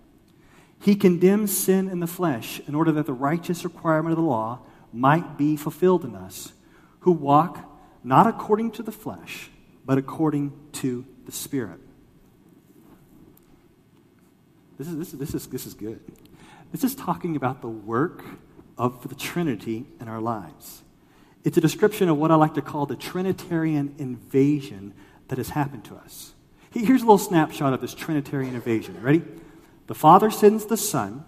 he 0.79 0.95
condemns 0.95 1.59
sin 1.59 1.89
in 1.89 1.99
the 1.99 2.07
flesh 2.07 2.61
in 2.69 2.77
order 2.77 2.93
that 2.93 3.07
the 3.07 3.13
righteous 3.13 3.65
requirement 3.65 4.13
of 4.13 4.19
the 4.19 4.31
law 4.31 4.61
might 4.93 5.37
be 5.37 5.57
fulfilled 5.57 6.05
in 6.05 6.15
us, 6.15 6.53
who 7.01 7.11
walk 7.11 7.69
not 8.05 8.29
according 8.29 8.71
to 8.71 8.85
the 8.85 8.93
flesh, 8.93 9.51
but 9.85 9.99
according 9.99 10.53
to 10.75 11.05
the 11.25 11.33
Spirit. 11.33 11.81
This 14.79 14.87
is, 14.87 14.97
this 14.97 15.13
is, 15.13 15.19
this 15.19 15.35
is, 15.35 15.47
this 15.49 15.67
is 15.67 15.75
good. 15.75 16.01
This 16.71 16.85
is 16.85 16.95
talking 16.95 17.35
about 17.35 17.63
the 17.63 17.69
work 17.69 18.23
of 18.79 19.09
the 19.09 19.15
Trinity 19.15 19.87
in 20.01 20.09
our 20.09 20.21
lives. 20.21 20.83
It's 21.45 21.57
a 21.57 21.61
description 21.61 22.09
of 22.09 22.17
what 22.19 22.31
I 22.31 22.35
like 22.35 22.55
to 22.55 22.63
call 22.63 22.87
the 22.87 22.97
Trinitarian 22.97 23.95
invasion 23.99 24.95
that 25.29 25.39
has 25.39 25.51
happened 25.51 25.85
to 25.85 25.95
us. 25.95 26.35
Here's 26.73 27.03
a 27.03 27.05
little 27.05 27.19
snapshot 27.19 27.73
of 27.73 27.81
this 27.81 27.95
Trinitarian 27.95 28.55
invasion. 28.55 29.01
Ready? 29.01 29.23
The 29.87 29.95
Father 29.95 30.31
sends 30.31 30.67
the 30.67 30.77
Son, 30.77 31.25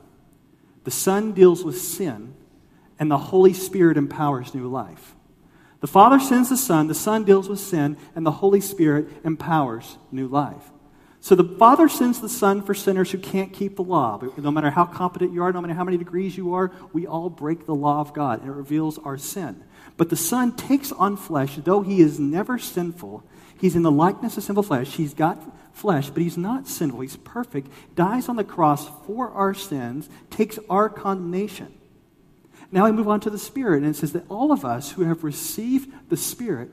the 0.84 0.90
Son 0.90 1.32
deals 1.32 1.64
with 1.64 1.80
sin, 1.80 2.34
and 2.98 3.10
the 3.10 3.18
Holy 3.18 3.52
Spirit 3.52 3.96
empowers 3.96 4.54
new 4.54 4.68
life. 4.68 5.14
The 5.80 5.86
Father 5.86 6.18
sends 6.18 6.48
the 6.48 6.56
Son, 6.56 6.88
the 6.88 6.94
Son 6.94 7.24
deals 7.24 7.48
with 7.48 7.60
sin, 7.60 7.96
and 8.16 8.26
the 8.26 8.32
Holy 8.32 8.60
Spirit 8.60 9.08
empowers 9.24 9.96
new 10.10 10.26
life. 10.26 10.70
So 11.20 11.34
the 11.34 11.44
Father 11.44 11.88
sends 11.88 12.20
the 12.20 12.28
Son 12.28 12.62
for 12.62 12.74
sinners 12.74 13.10
who 13.10 13.18
can't 13.18 13.52
keep 13.52 13.76
the 13.76 13.82
law. 13.82 14.20
No 14.36 14.50
matter 14.50 14.70
how 14.70 14.84
competent 14.84 15.32
you 15.32 15.42
are, 15.42 15.52
no 15.52 15.60
matter 15.60 15.74
how 15.74 15.84
many 15.84 15.96
degrees 15.96 16.36
you 16.36 16.54
are, 16.54 16.70
we 16.92 17.06
all 17.06 17.28
break 17.28 17.66
the 17.66 17.74
law 17.74 18.00
of 18.00 18.14
God, 18.14 18.40
and 18.40 18.48
it 18.48 18.54
reveals 18.54 18.98
our 18.98 19.18
sin. 19.18 19.62
But 19.96 20.10
the 20.10 20.16
Son 20.16 20.54
takes 20.54 20.92
on 20.92 21.16
flesh, 21.16 21.56
though 21.56 21.82
he 21.82 22.00
is 22.00 22.20
never 22.20 22.56
sinful. 22.58 23.24
He's 23.60 23.74
in 23.74 23.82
the 23.82 23.90
likeness 23.90 24.36
of 24.36 24.44
sinful 24.44 24.62
flesh. 24.62 24.94
He's 24.94 25.12
got 25.14 25.42
flesh, 25.74 26.10
but 26.10 26.22
he's 26.22 26.38
not 26.38 26.68
sinful. 26.68 27.00
He's 27.00 27.16
perfect. 27.16 27.68
Dies 27.96 28.28
on 28.28 28.36
the 28.36 28.44
cross 28.44 28.88
for 29.06 29.30
our 29.32 29.54
sins, 29.54 30.08
takes 30.30 30.58
our 30.70 30.88
condemnation. 30.88 31.74
Now 32.70 32.84
we 32.84 32.92
move 32.92 33.08
on 33.08 33.20
to 33.20 33.30
the 33.30 33.38
Spirit, 33.38 33.82
and 33.82 33.90
it 33.90 33.96
says 33.96 34.12
that 34.12 34.24
all 34.28 34.52
of 34.52 34.64
us 34.64 34.92
who 34.92 35.02
have 35.02 35.24
received 35.24 35.92
the 36.10 36.16
Spirit 36.16 36.70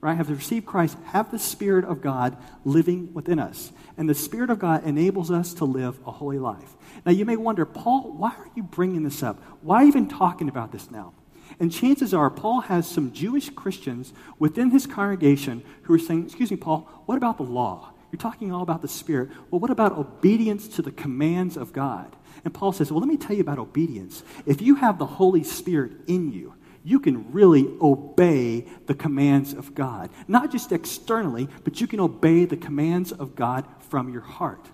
right, 0.00 0.16
have 0.16 0.30
received 0.30 0.66
Christ, 0.66 0.96
have 1.06 1.30
the 1.30 1.38
Spirit 1.38 1.84
of 1.84 2.00
God 2.00 2.36
living 2.64 3.12
within 3.14 3.38
us. 3.38 3.72
And 3.96 4.08
the 4.08 4.14
Spirit 4.14 4.50
of 4.50 4.58
God 4.58 4.84
enables 4.84 5.30
us 5.30 5.54
to 5.54 5.64
live 5.64 5.98
a 6.06 6.12
holy 6.12 6.38
life. 6.38 6.76
Now, 7.04 7.12
you 7.12 7.24
may 7.24 7.36
wonder, 7.36 7.64
Paul, 7.64 8.12
why 8.16 8.30
are 8.30 8.50
you 8.54 8.62
bringing 8.62 9.02
this 9.02 9.22
up? 9.22 9.42
Why 9.60 9.84
even 9.84 10.08
talking 10.08 10.48
about 10.48 10.72
this 10.72 10.90
now? 10.90 11.14
And 11.58 11.72
chances 11.72 12.14
are, 12.14 12.30
Paul 12.30 12.60
has 12.62 12.86
some 12.86 13.12
Jewish 13.12 13.50
Christians 13.50 14.12
within 14.38 14.70
his 14.70 14.86
congregation 14.86 15.62
who 15.82 15.94
are 15.94 15.98
saying, 15.98 16.26
Excuse 16.26 16.50
me, 16.50 16.56
Paul, 16.56 16.88
what 17.06 17.16
about 17.16 17.38
the 17.38 17.42
law? 17.42 17.92
You're 18.12 18.20
talking 18.20 18.52
all 18.52 18.62
about 18.62 18.82
the 18.82 18.88
Spirit. 18.88 19.30
Well, 19.50 19.60
what 19.60 19.70
about 19.70 19.92
obedience 19.92 20.68
to 20.68 20.82
the 20.82 20.92
commands 20.92 21.56
of 21.56 21.72
God? 21.72 22.14
And 22.44 22.54
Paul 22.54 22.72
says, 22.72 22.92
Well, 22.92 23.00
let 23.00 23.08
me 23.08 23.16
tell 23.16 23.34
you 23.34 23.42
about 23.42 23.58
obedience. 23.58 24.22
If 24.46 24.60
you 24.62 24.76
have 24.76 24.98
the 24.98 25.06
Holy 25.06 25.42
Spirit 25.42 25.92
in 26.06 26.32
you, 26.32 26.54
you 26.88 26.98
can 26.98 27.30
really 27.32 27.68
obey 27.82 28.64
the 28.86 28.94
commands 28.94 29.52
of 29.52 29.74
God. 29.74 30.08
Not 30.26 30.50
just 30.50 30.72
externally, 30.72 31.46
but 31.62 31.82
you 31.82 31.86
can 31.86 32.00
obey 32.00 32.46
the 32.46 32.56
commands 32.56 33.12
of 33.12 33.36
God 33.36 33.66
from 33.90 34.10
your 34.10 34.22
heart. 34.22 34.64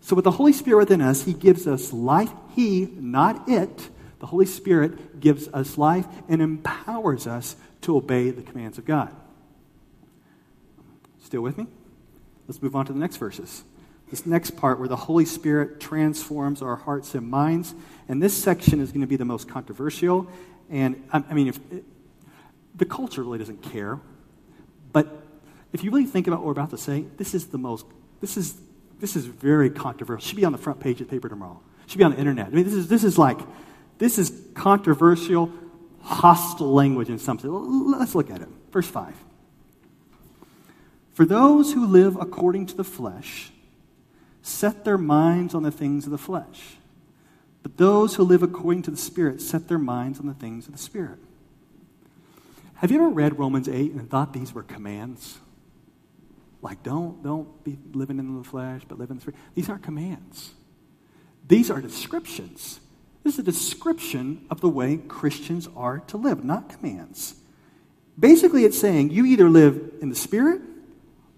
So, 0.00 0.16
with 0.16 0.24
the 0.24 0.32
Holy 0.32 0.52
Spirit 0.52 0.78
within 0.78 1.00
us, 1.00 1.22
He 1.22 1.32
gives 1.32 1.68
us 1.68 1.92
life. 1.92 2.32
He, 2.56 2.86
not 2.96 3.48
it, 3.48 3.90
the 4.18 4.26
Holy 4.26 4.46
Spirit 4.46 5.20
gives 5.20 5.46
us 5.48 5.78
life 5.78 6.06
and 6.28 6.42
empowers 6.42 7.28
us 7.28 7.54
to 7.82 7.96
obey 7.96 8.30
the 8.30 8.42
commands 8.42 8.76
of 8.76 8.84
God. 8.84 9.14
Still 11.22 11.42
with 11.42 11.56
me? 11.56 11.68
Let's 12.48 12.60
move 12.60 12.74
on 12.74 12.86
to 12.86 12.92
the 12.92 12.98
next 12.98 13.18
verses. 13.18 13.62
This 14.10 14.26
next 14.26 14.56
part 14.56 14.80
where 14.80 14.88
the 14.88 14.96
Holy 14.96 15.24
Spirit 15.24 15.78
transforms 15.78 16.60
our 16.60 16.74
hearts 16.74 17.14
and 17.14 17.28
minds. 17.28 17.72
And 18.08 18.20
this 18.20 18.36
section 18.36 18.80
is 18.80 18.90
going 18.90 19.02
to 19.02 19.06
be 19.06 19.14
the 19.16 19.24
most 19.24 19.48
controversial 19.48 20.26
and 20.70 21.02
I, 21.12 21.22
I 21.30 21.34
mean, 21.34 21.48
if 21.48 21.56
it, 21.70 21.84
the 22.76 22.84
culture 22.84 23.22
really 23.22 23.38
doesn't 23.38 23.62
care, 23.62 24.00
but 24.92 25.26
if 25.72 25.84
you 25.84 25.90
really 25.90 26.06
think 26.06 26.26
about 26.26 26.40
what 26.40 26.46
we're 26.46 26.52
about 26.52 26.70
to 26.70 26.78
say, 26.78 27.04
this 27.16 27.34
is 27.34 27.48
the 27.48 27.58
most, 27.58 27.86
this 28.20 28.36
is, 28.36 28.54
this 28.98 29.16
is 29.16 29.26
very 29.26 29.70
controversial. 29.70 30.24
It 30.24 30.28
should 30.28 30.36
be 30.36 30.44
on 30.44 30.52
the 30.52 30.58
front 30.58 30.80
page 30.80 31.00
of 31.00 31.08
the 31.08 31.10
paper 31.10 31.28
tomorrow. 31.28 31.60
It 31.84 31.90
should 31.90 31.98
be 31.98 32.04
on 32.04 32.12
the 32.12 32.18
internet. 32.18 32.46
I 32.46 32.50
mean, 32.50 32.64
this 32.64 32.74
is, 32.74 32.88
this 32.88 33.04
is 33.04 33.18
like, 33.18 33.38
this 33.98 34.18
is 34.18 34.32
controversial, 34.54 35.52
hostile 36.02 36.72
language 36.72 37.08
in 37.08 37.18
something. 37.18 37.50
Let's 37.90 38.14
look 38.14 38.30
at 38.30 38.40
it. 38.40 38.48
Verse 38.72 38.88
5. 38.88 39.14
For 41.12 41.24
those 41.24 41.74
who 41.74 41.86
live 41.86 42.16
according 42.16 42.66
to 42.66 42.76
the 42.76 42.84
flesh 42.84 43.52
set 44.42 44.84
their 44.84 44.98
minds 44.98 45.54
on 45.54 45.62
the 45.62 45.70
things 45.70 46.06
of 46.06 46.12
the 46.12 46.18
flesh. 46.18 46.76
But 47.62 47.76
those 47.76 48.14
who 48.14 48.24
live 48.24 48.42
according 48.42 48.82
to 48.82 48.90
the 48.90 48.96
Spirit 48.96 49.40
set 49.40 49.68
their 49.68 49.78
minds 49.78 50.18
on 50.18 50.26
the 50.26 50.34
things 50.34 50.66
of 50.66 50.72
the 50.72 50.78
Spirit. 50.78 51.18
Have 52.76 52.90
you 52.90 52.96
ever 52.98 53.10
read 53.10 53.38
Romans 53.38 53.68
8 53.68 53.92
and 53.92 54.08
thought 54.08 54.32
these 54.32 54.54
were 54.54 54.62
commands? 54.62 55.38
Like, 56.62 56.82
don't, 56.82 57.22
don't 57.22 57.62
be 57.64 57.78
living 57.92 58.18
in 58.18 58.38
the 58.38 58.44
flesh, 58.44 58.82
but 58.88 58.98
live 58.98 59.10
in 59.10 59.16
the 59.16 59.22
Spirit. 59.22 59.38
These 59.54 59.68
aren't 59.68 59.82
commands. 59.82 60.52
These 61.46 61.70
are 61.70 61.80
descriptions. 61.80 62.80
This 63.22 63.34
is 63.34 63.40
a 63.40 63.42
description 63.42 64.46
of 64.50 64.60
the 64.60 64.68
way 64.68 64.96
Christians 64.96 65.68
are 65.76 65.98
to 66.08 66.16
live, 66.16 66.44
not 66.44 66.68
commands. 66.70 67.34
Basically, 68.18 68.64
it's 68.64 68.78
saying 68.78 69.10
you 69.10 69.26
either 69.26 69.48
live 69.48 69.94
in 70.00 70.08
the 70.08 70.14
Spirit 70.14 70.60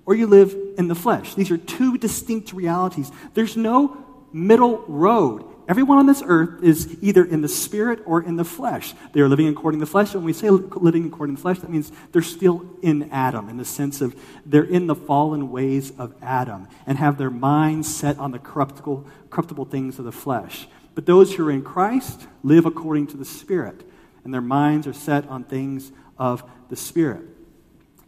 or 0.05 0.14
you 0.14 0.26
live 0.26 0.57
in 0.79 0.88
the 0.88 0.95
flesh. 0.95 1.35
These 1.35 1.50
are 1.50 1.57
two 1.57 1.99
distinct 1.99 2.52
realities. 2.52 3.11
There's 3.35 3.57
no 3.57 4.05
middle 4.33 4.85
road. 4.88 5.45
Everyone 5.73 5.97
on 5.97 6.05
this 6.05 6.23
earth 6.26 6.62
is 6.62 6.99
either 7.00 7.25
in 7.25 7.41
the 7.41 7.49
spirit 7.49 8.00
or 8.05 8.23
in 8.23 8.37
the 8.37 8.45
flesh. 8.45 8.93
They 9.14 9.21
are 9.21 9.29
living 9.31 9.49
according 9.49 9.81
to 9.81 9.87
the 9.87 9.91
flesh. 9.91 10.12
When 10.12 10.23
we 10.23 10.35
say 10.35 10.50
living 10.50 11.07
according 11.07 11.35
to 11.35 11.41
the 11.41 11.43
flesh, 11.43 11.61
that 11.61 11.71
means 11.71 11.91
they're 12.12 12.21
still 12.21 12.67
in 12.83 13.09
Adam, 13.11 13.49
in 13.49 13.57
the 13.57 13.64
sense 13.64 14.02
of 14.02 14.14
they're 14.45 14.64
in 14.64 14.87
the 14.87 14.95
fallen 14.95 15.50
ways 15.50 15.91
of 15.97 16.14
Adam 16.21 16.69
and 16.87 16.99
have 16.99 17.17
their 17.17 17.31
minds 17.31 17.88
set 17.88 18.19
on 18.19 18.33
the 18.33 18.38
corruptible, 18.38 19.07
corruptible 19.31 19.64
things 19.64 19.99
of 19.99 20.05
the 20.05 20.12
flesh. 20.12 20.69
But 20.95 21.07
those 21.07 21.33
who 21.33 21.49
are 21.49 21.50
in 21.50 21.62
Christ 21.62 22.26
live 22.43 22.67
according 22.67 23.07
to 23.07 23.17
the 23.17 23.25
Spirit, 23.25 23.81
and 24.25 24.35
their 24.35 24.43
minds 24.43 24.87
are 24.87 24.93
set 24.93 25.26
on 25.29 25.43
things 25.43 25.91
of 26.19 26.45
the 26.69 26.76
Spirit. 26.76 27.23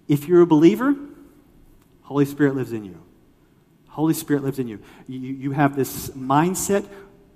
If 0.06 0.28
you're 0.28 0.42
a 0.42 0.46
believer, 0.46 0.94
Holy 2.02 2.26
Spirit 2.26 2.56
lives 2.56 2.74
in 2.74 2.84
you. 2.84 3.00
Holy 3.88 4.12
Spirit 4.12 4.42
lives 4.42 4.58
in 4.58 4.66
you. 4.66 4.80
You, 5.06 5.20
you 5.20 5.50
have 5.52 5.76
this 5.76 6.10
mindset 6.10 6.84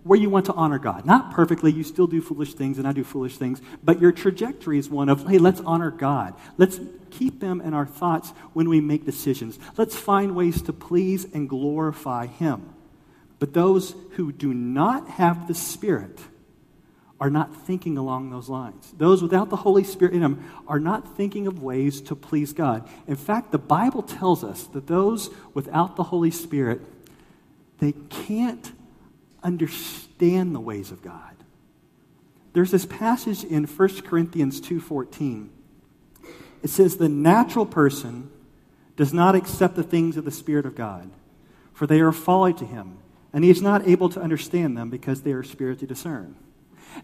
where 0.05 0.19
you 0.19 0.31
want 0.31 0.47
to 0.47 0.53
honor 0.55 0.79
God. 0.79 1.05
Not 1.05 1.33
perfectly, 1.33 1.73
you 1.73 1.83
still 1.83 2.07
do 2.07 2.21
foolish 2.21 2.55
things, 2.55 2.79
and 2.79 2.87
I 2.87 2.93
do 2.93 3.05
foolish 3.05 3.37
things, 3.37 3.61
but 3.83 4.01
your 4.01 4.13
trajectory 4.13 4.79
is 4.79 4.89
one 4.89 5.09
of, 5.09 5.27
hey, 5.27 5.39
let's 5.39 5.61
honor 5.61 5.91
God. 5.91 6.35
Let's 6.57 6.81
keep 7.11 7.41
them 7.41 7.61
in 7.61 7.75
our 7.75 7.87
thoughts 7.87 8.31
when 8.53 8.69
we 8.69 8.81
make 8.81 9.05
decisions. 9.05 9.59
Let's 9.77 9.97
find 9.97 10.35
ways 10.35 10.63
to 10.63 10.73
please 10.73 11.27
and 11.33 11.49
glorify 11.49 12.27
Him. 12.27 12.75
But 13.39 13.55
those 13.55 13.95
who 14.13 14.33
do 14.33 14.53
not 14.55 15.09
have 15.09 15.47
the 15.47 15.55
Spirit 15.55 16.19
are 17.21 17.31
not 17.31 17.55
thinking 17.67 17.99
along 17.99 18.31
those 18.31 18.49
lines. 18.49 18.93
Those 18.97 19.23
without 19.23 19.51
the 19.51 19.57
Holy 19.57 19.83
Spirit 19.85 20.15
in 20.15 20.21
them 20.21 20.49
are 20.69 20.79
not 20.79 21.17
thinking 21.17 21.47
of 21.49 21.63
ways 21.63 22.01
to 22.03 22.15
please 22.15 22.53
God. 22.53 22.89
In 23.09 23.17
fact, 23.17 23.51
the 23.51 23.59
Bible 23.59 24.03
tells 24.03 24.45
us 24.45 24.65
that 24.69 24.87
those 24.87 25.31
without 25.53 25.97
the 25.97 26.05
Holy 26.05 26.31
Spirit, 26.31 26.81
they 27.79 27.93
can't 27.93 28.73
understand 29.43 30.55
the 30.55 30.61
ways 30.61 30.91
of 30.91 31.03
God. 31.03 31.37
There's 32.53 32.71
this 32.71 32.87
passage 32.87 33.45
in 33.45 33.67
1 33.67 34.05
Corinthians 34.05 34.61
2:14. 34.61 35.51
It 36.63 36.71
says 36.71 36.97
the 36.97 37.09
natural 37.09 37.67
person 37.67 38.31
does 38.97 39.13
not 39.13 39.37
accept 39.37 39.77
the 39.77 39.83
things 39.83 40.17
of 40.17 40.25
the 40.25 40.31
spirit 40.31 40.67
of 40.67 40.75
God, 40.75 41.11
for 41.73 41.87
they 41.87 42.01
are 42.01 42.11
folly 42.11 42.53
to 42.55 42.65
him, 42.65 42.99
and 43.33 43.45
he 43.45 43.51
is 43.51 43.63
not 43.63 43.87
able 43.87 44.09
to 44.09 44.21
understand 44.21 44.77
them 44.77 44.91
because 44.91 45.23
they 45.23 45.33
are 45.33 45.45
spiritually 45.45 45.87
discerned. 45.87 46.35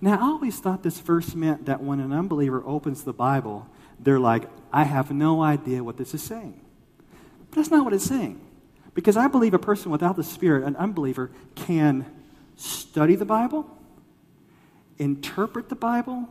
Now, 0.01 0.19
I 0.19 0.23
always 0.23 0.59
thought 0.59 0.83
this 0.83 0.99
verse 0.99 1.35
meant 1.35 1.67
that 1.67 1.83
when 1.83 2.01
an 2.01 2.13
unbeliever 2.13 2.63
opens 2.67 3.05
the 3.05 3.13
Bible, 3.13 3.69
they're 4.01 4.19
like, 4.19 4.49
I 4.73 4.85
have 4.85 5.13
no 5.13 5.43
idea 5.43 5.85
what 5.85 5.99
this 5.99 6.15
is 6.15 6.23
saying. 6.23 6.61
But 7.51 7.57
that's 7.57 7.71
not 7.71 7.85
what 7.85 7.95
it's 7.95 8.05
saying. 8.05 8.41
Because 8.95 9.17
I 9.17 9.29
believe 9.29 9.55
a 9.55 9.59
person 9.59 9.93
without 9.93 10.17
the 10.17 10.25
Spirit, 10.25 10.65
an 10.65 10.75
unbeliever, 10.77 11.31
can 11.55 12.07
study 12.57 13.17
the 13.17 13.25
Bible, 13.25 13.67
interpret 14.99 15.69
the 15.69 15.75
Bible, 15.75 16.29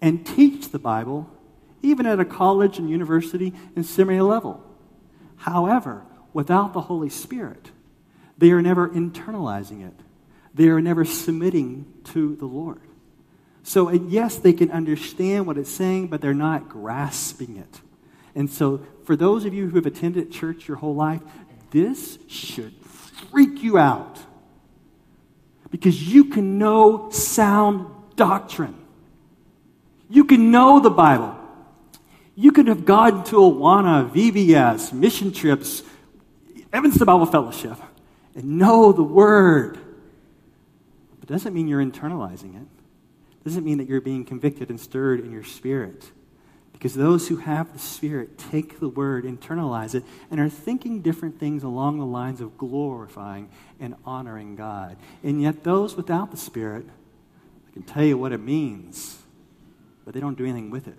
and 0.00 0.26
teach 0.26 0.70
the 0.70 0.78
Bible, 0.78 1.30
even 1.82 2.06
at 2.06 2.20
a 2.20 2.24
college 2.24 2.78
and 2.78 2.90
university 2.90 3.52
and 3.74 3.84
seminary 3.86 4.22
level. 4.22 4.62
However, 5.36 6.04
without 6.32 6.72
the 6.72 6.82
Holy 6.82 7.08
Spirit, 7.08 7.70
they 8.36 8.50
are 8.50 8.62
never 8.62 8.88
internalizing 8.88 9.86
it. 9.86 9.94
They 10.52 10.68
are 10.68 10.80
never 10.80 11.04
submitting 11.04 11.86
to 12.04 12.36
the 12.36 12.46
Lord. 12.46 12.80
So, 13.62 13.90
yes, 13.90 14.36
they 14.36 14.52
can 14.52 14.70
understand 14.70 15.46
what 15.46 15.56
it's 15.56 15.70
saying, 15.70 16.08
but 16.08 16.20
they're 16.20 16.34
not 16.34 16.68
grasping 16.68 17.56
it. 17.56 17.80
And 18.34 18.50
so, 18.50 18.84
for 19.04 19.16
those 19.16 19.46
of 19.46 19.54
you 19.54 19.68
who 19.68 19.76
have 19.76 19.86
attended 19.86 20.30
church 20.30 20.68
your 20.68 20.76
whole 20.76 20.94
life, 20.94 21.22
this 21.70 22.18
should 22.28 22.74
freak 23.30 23.62
you 23.62 23.78
out 23.78 24.18
because 25.74 26.00
you 26.00 26.26
can 26.26 26.56
know 26.56 27.10
sound 27.10 27.88
doctrine. 28.14 28.76
You 30.08 30.24
can 30.24 30.52
know 30.52 30.78
the 30.78 30.88
Bible. 30.88 31.36
You 32.36 32.52
could 32.52 32.68
have 32.68 32.84
gone 32.84 33.24
to 33.24 33.38
Awana, 33.38 34.08
VBS, 34.08 34.92
mission 34.92 35.32
trips, 35.32 35.82
Evanston 36.72 37.06
Bible 37.06 37.26
Fellowship, 37.26 37.76
and 38.36 38.56
know 38.56 38.92
the 38.92 39.02
Word. 39.02 39.80
But 41.18 41.28
doesn't 41.28 41.52
mean 41.52 41.66
you're 41.66 41.84
internalizing 41.84 42.54
it. 42.54 42.68
Doesn't 43.42 43.64
mean 43.64 43.78
that 43.78 43.88
you're 43.88 44.00
being 44.00 44.24
convicted 44.24 44.70
and 44.70 44.78
stirred 44.78 45.18
in 45.18 45.32
your 45.32 45.42
spirit. 45.42 46.08
Because 46.84 46.96
those 46.96 47.28
who 47.28 47.36
have 47.36 47.72
the 47.72 47.78
Spirit 47.78 48.36
take 48.36 48.78
the 48.78 48.90
word, 48.90 49.24
internalize 49.24 49.94
it, 49.94 50.04
and 50.30 50.38
are 50.38 50.50
thinking 50.50 51.00
different 51.00 51.40
things 51.40 51.62
along 51.62 51.98
the 51.98 52.04
lines 52.04 52.42
of 52.42 52.58
glorifying 52.58 53.48
and 53.80 53.94
honoring 54.04 54.54
God. 54.54 54.98
And 55.22 55.40
yet, 55.40 55.64
those 55.64 55.96
without 55.96 56.30
the 56.30 56.36
Spirit, 56.36 56.84
I 57.66 57.72
can 57.72 57.84
tell 57.84 58.04
you 58.04 58.18
what 58.18 58.32
it 58.32 58.40
means, 58.40 59.16
but 60.04 60.12
they 60.12 60.20
don't 60.20 60.36
do 60.36 60.44
anything 60.44 60.68
with 60.68 60.86
it. 60.86 60.98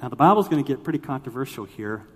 Now, 0.00 0.08
the 0.08 0.16
Bible's 0.16 0.48
going 0.48 0.64
to 0.64 0.66
get 0.66 0.82
pretty 0.82 1.00
controversial 1.00 1.66
here, 1.66 2.06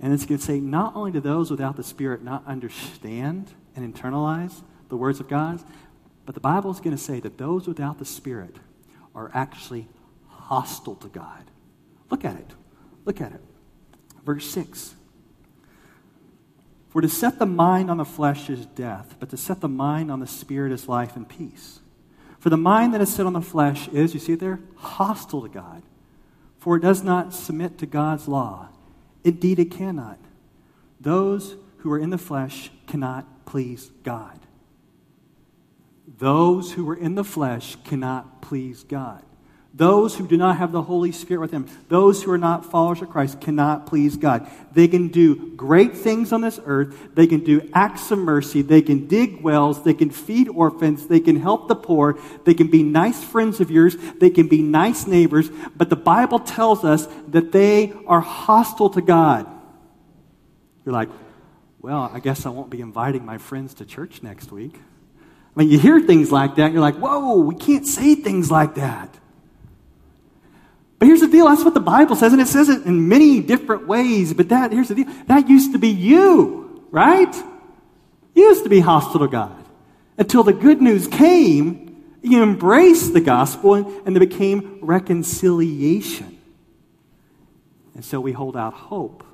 and 0.00 0.12
it's 0.12 0.26
going 0.26 0.38
to 0.38 0.44
say 0.44 0.60
not 0.60 0.94
only 0.94 1.12
do 1.12 1.20
those 1.20 1.50
without 1.50 1.76
the 1.76 1.82
Spirit 1.82 2.22
not 2.22 2.46
understand 2.46 3.54
and 3.74 3.94
internalize 3.94 4.60
the 4.90 4.98
words 4.98 5.18
of 5.18 5.28
God, 5.28 5.62
but 6.26 6.34
the 6.34 6.42
Bible 6.42 6.70
is 6.72 6.80
going 6.80 6.94
to 6.94 7.02
say 7.02 7.20
that 7.20 7.38
those 7.38 7.66
without 7.66 7.98
the 7.98 8.04
Spirit 8.04 8.56
are 9.14 9.30
actually 9.32 9.88
hostile 10.28 10.96
to 10.96 11.08
God. 11.08 11.44
Look 12.10 12.24
at 12.24 12.36
it. 12.36 12.50
Look 13.04 13.20
at 13.20 13.32
it. 13.32 13.40
Verse 14.24 14.48
6. 14.50 14.94
For 16.90 17.00
to 17.00 17.08
set 17.08 17.38
the 17.38 17.46
mind 17.46 17.90
on 17.90 17.96
the 17.96 18.04
flesh 18.04 18.48
is 18.48 18.66
death, 18.66 19.16
but 19.18 19.28
to 19.30 19.36
set 19.36 19.60
the 19.60 19.68
mind 19.68 20.12
on 20.12 20.20
the 20.20 20.26
spirit 20.26 20.70
is 20.70 20.88
life 20.88 21.16
and 21.16 21.28
peace. 21.28 21.80
For 22.38 22.50
the 22.50 22.56
mind 22.56 22.94
that 22.94 23.00
is 23.00 23.12
set 23.12 23.26
on 23.26 23.32
the 23.32 23.40
flesh 23.40 23.88
is, 23.88 24.14
you 24.14 24.20
see 24.20 24.34
it 24.34 24.40
there, 24.40 24.60
hostile 24.76 25.42
to 25.42 25.48
God. 25.48 25.82
For 26.58 26.76
it 26.76 26.80
does 26.80 27.02
not 27.02 27.34
submit 27.34 27.78
to 27.78 27.86
God's 27.86 28.28
law. 28.28 28.68
Indeed, 29.24 29.58
it 29.58 29.70
cannot. 29.70 30.18
Those 31.00 31.56
who 31.78 31.90
are 31.90 31.98
in 31.98 32.10
the 32.10 32.18
flesh 32.18 32.70
cannot 32.86 33.44
please 33.44 33.90
God. 34.02 34.38
Those 36.18 36.72
who 36.72 36.88
are 36.88 36.96
in 36.96 37.14
the 37.14 37.24
flesh 37.24 37.76
cannot 37.84 38.40
please 38.40 38.84
God. 38.84 39.22
Those 39.76 40.14
who 40.14 40.28
do 40.28 40.36
not 40.36 40.58
have 40.58 40.70
the 40.70 40.82
Holy 40.82 41.10
Spirit 41.10 41.40
with 41.40 41.50
them, 41.50 41.66
those 41.88 42.22
who 42.22 42.30
are 42.30 42.38
not 42.38 42.70
followers 42.70 43.02
of 43.02 43.10
Christ, 43.10 43.40
cannot 43.40 43.86
please 43.86 44.16
God. 44.16 44.48
They 44.72 44.86
can 44.86 45.08
do 45.08 45.52
great 45.56 45.96
things 45.96 46.32
on 46.32 46.42
this 46.42 46.60
earth. 46.64 46.96
They 47.16 47.26
can 47.26 47.40
do 47.40 47.68
acts 47.74 48.12
of 48.12 48.20
mercy. 48.20 48.62
They 48.62 48.82
can 48.82 49.08
dig 49.08 49.42
wells. 49.42 49.82
They 49.82 49.94
can 49.94 50.10
feed 50.10 50.48
orphans. 50.48 51.08
They 51.08 51.18
can 51.18 51.40
help 51.40 51.66
the 51.66 51.74
poor. 51.74 52.16
They 52.44 52.54
can 52.54 52.68
be 52.68 52.84
nice 52.84 53.24
friends 53.24 53.60
of 53.60 53.68
yours. 53.68 53.96
They 54.20 54.30
can 54.30 54.46
be 54.46 54.62
nice 54.62 55.08
neighbors. 55.08 55.50
But 55.76 55.90
the 55.90 55.96
Bible 55.96 56.38
tells 56.38 56.84
us 56.84 57.08
that 57.28 57.50
they 57.50 57.92
are 58.06 58.20
hostile 58.20 58.90
to 58.90 59.02
God. 59.02 59.48
You're 60.86 60.92
like, 60.92 61.08
well, 61.80 62.08
I 62.14 62.20
guess 62.20 62.46
I 62.46 62.50
won't 62.50 62.70
be 62.70 62.80
inviting 62.80 63.26
my 63.26 63.38
friends 63.38 63.74
to 63.74 63.84
church 63.84 64.22
next 64.22 64.52
week. 64.52 64.78
I 65.56 65.60
mean, 65.60 65.70
you 65.70 65.80
hear 65.80 66.00
things 66.00 66.30
like 66.30 66.54
that, 66.56 66.70
you're 66.70 66.80
like, 66.80 66.96
whoa, 66.96 67.38
we 67.38 67.56
can't 67.56 67.86
say 67.86 68.14
things 68.14 68.52
like 68.52 68.76
that. 68.76 69.18
But 71.04 71.08
here's 71.08 71.20
the 71.20 71.28
deal 71.28 71.44
that's 71.44 71.62
what 71.62 71.74
the 71.74 71.80
Bible 71.80 72.16
says, 72.16 72.32
and 72.32 72.40
it 72.40 72.48
says 72.48 72.70
it 72.70 72.86
in 72.86 73.08
many 73.08 73.40
different 73.40 73.86
ways. 73.86 74.32
But 74.32 74.48
that, 74.48 74.72
here's 74.72 74.88
the 74.88 74.94
deal 74.94 75.12
that 75.26 75.50
used 75.50 75.72
to 75.72 75.78
be 75.78 75.90
you, 75.90 76.82
right? 76.90 77.34
You 78.34 78.44
used 78.44 78.64
to 78.64 78.70
be 78.70 78.80
hostile 78.80 79.20
to 79.20 79.28
God. 79.28 79.62
Until 80.16 80.42
the 80.42 80.54
good 80.54 80.80
news 80.80 81.06
came, 81.06 82.16
you 82.22 82.42
embraced 82.42 83.12
the 83.12 83.20
gospel, 83.20 83.74
and, 83.74 83.86
and 84.06 84.16
there 84.16 84.26
became 84.26 84.78
reconciliation. 84.80 86.38
And 87.94 88.02
so 88.02 88.18
we 88.18 88.32
hold 88.32 88.56
out 88.56 88.72
hope 88.72 89.26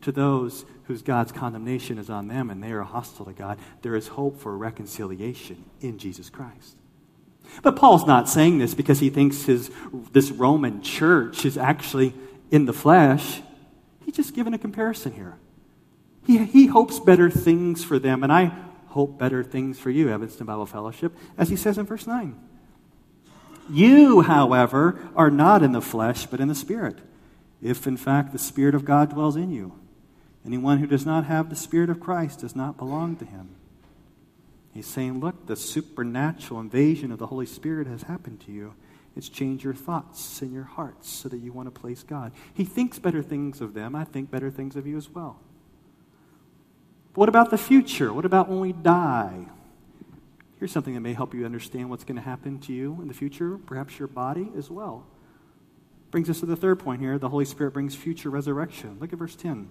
to 0.00 0.10
those 0.10 0.64
whose 0.84 1.02
God's 1.02 1.32
condemnation 1.32 1.98
is 1.98 2.08
on 2.08 2.28
them 2.28 2.48
and 2.48 2.62
they 2.62 2.72
are 2.72 2.80
hostile 2.80 3.26
to 3.26 3.34
God. 3.34 3.58
There 3.82 3.94
is 3.94 4.08
hope 4.08 4.40
for 4.40 4.56
reconciliation 4.56 5.66
in 5.82 5.98
Jesus 5.98 6.30
Christ. 6.30 6.78
But 7.62 7.76
Paul's 7.76 8.06
not 8.06 8.28
saying 8.28 8.58
this 8.58 8.74
because 8.74 9.00
he 9.00 9.10
thinks 9.10 9.44
his, 9.44 9.70
this 10.12 10.30
Roman 10.30 10.82
church 10.82 11.44
is 11.44 11.56
actually 11.56 12.14
in 12.50 12.66
the 12.66 12.72
flesh. 12.72 13.40
He's 14.04 14.14
just 14.14 14.34
giving 14.34 14.54
a 14.54 14.58
comparison 14.58 15.12
here. 15.12 15.36
He, 16.26 16.38
he 16.44 16.66
hopes 16.66 17.00
better 17.00 17.30
things 17.30 17.84
for 17.84 17.98
them, 17.98 18.22
and 18.22 18.32
I 18.32 18.52
hope 18.88 19.18
better 19.18 19.42
things 19.42 19.78
for 19.78 19.90
you, 19.90 20.08
Evanston 20.08 20.46
Bible 20.46 20.66
Fellowship, 20.66 21.12
as 21.36 21.48
he 21.48 21.56
says 21.56 21.78
in 21.78 21.86
verse 21.86 22.06
9. 22.06 22.38
You, 23.70 24.20
however, 24.22 24.98
are 25.16 25.30
not 25.30 25.62
in 25.62 25.72
the 25.72 25.80
flesh, 25.80 26.26
but 26.26 26.40
in 26.40 26.48
the 26.48 26.54
Spirit, 26.54 26.98
if 27.62 27.86
in 27.86 27.96
fact 27.96 28.32
the 28.32 28.38
Spirit 28.38 28.74
of 28.74 28.84
God 28.84 29.10
dwells 29.10 29.36
in 29.36 29.50
you. 29.50 29.72
Anyone 30.46 30.78
who 30.78 30.86
does 30.86 31.06
not 31.06 31.24
have 31.24 31.48
the 31.48 31.56
Spirit 31.56 31.88
of 31.88 32.00
Christ 32.00 32.40
does 32.40 32.54
not 32.54 32.76
belong 32.76 33.16
to 33.16 33.24
him. 33.24 33.48
He's 34.74 34.86
saying, 34.86 35.20
look, 35.20 35.46
the 35.46 35.54
supernatural 35.54 36.58
invasion 36.58 37.12
of 37.12 37.20
the 37.20 37.28
Holy 37.28 37.46
Spirit 37.46 37.86
has 37.86 38.02
happened 38.02 38.40
to 38.40 38.52
you. 38.52 38.74
It's 39.16 39.28
changed 39.28 39.62
your 39.62 39.72
thoughts 39.72 40.42
and 40.42 40.52
your 40.52 40.64
hearts 40.64 41.08
so 41.08 41.28
that 41.28 41.38
you 41.38 41.52
want 41.52 41.72
to 41.72 41.80
place 41.80 42.02
God. 42.02 42.32
He 42.52 42.64
thinks 42.64 42.98
better 42.98 43.22
things 43.22 43.60
of 43.60 43.72
them. 43.72 43.94
I 43.94 44.02
think 44.02 44.32
better 44.32 44.50
things 44.50 44.74
of 44.74 44.84
you 44.84 44.96
as 44.96 45.08
well. 45.08 45.38
But 47.12 47.20
what 47.20 47.28
about 47.28 47.50
the 47.50 47.58
future? 47.58 48.12
What 48.12 48.24
about 48.24 48.48
when 48.48 48.58
we 48.58 48.72
die? 48.72 49.46
Here's 50.58 50.72
something 50.72 50.94
that 50.94 51.00
may 51.00 51.12
help 51.12 51.34
you 51.34 51.44
understand 51.44 51.88
what's 51.88 52.02
going 52.02 52.16
to 52.16 52.22
happen 52.22 52.58
to 52.60 52.72
you 52.72 52.98
in 53.00 53.06
the 53.06 53.14
future, 53.14 53.58
perhaps 53.58 54.00
your 54.00 54.08
body 54.08 54.50
as 54.58 54.70
well. 54.70 55.06
Brings 56.10 56.28
us 56.28 56.40
to 56.40 56.46
the 56.46 56.56
third 56.56 56.80
point 56.80 57.00
here. 57.00 57.16
The 57.16 57.28
Holy 57.28 57.44
Spirit 57.44 57.72
brings 57.74 57.94
future 57.94 58.30
resurrection. 58.30 58.98
Look 59.00 59.12
at 59.12 59.18
verse 59.20 59.36
10. 59.36 59.68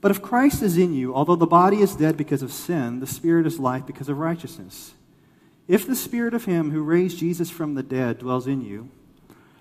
But 0.00 0.10
if 0.10 0.22
Christ 0.22 0.62
is 0.62 0.78
in 0.78 0.94
you, 0.94 1.14
although 1.14 1.36
the 1.36 1.46
body 1.46 1.78
is 1.78 1.96
dead 1.96 2.16
because 2.16 2.42
of 2.42 2.52
sin, 2.52 3.00
the 3.00 3.06
spirit 3.06 3.46
is 3.46 3.58
life 3.58 3.86
because 3.86 4.08
of 4.08 4.18
righteousness. 4.18 4.92
If 5.66 5.86
the 5.86 5.96
spirit 5.96 6.34
of 6.34 6.44
him 6.44 6.70
who 6.70 6.82
raised 6.82 7.18
Jesus 7.18 7.50
from 7.50 7.74
the 7.74 7.82
dead 7.82 8.18
dwells 8.18 8.46
in 8.46 8.62
you, 8.62 8.90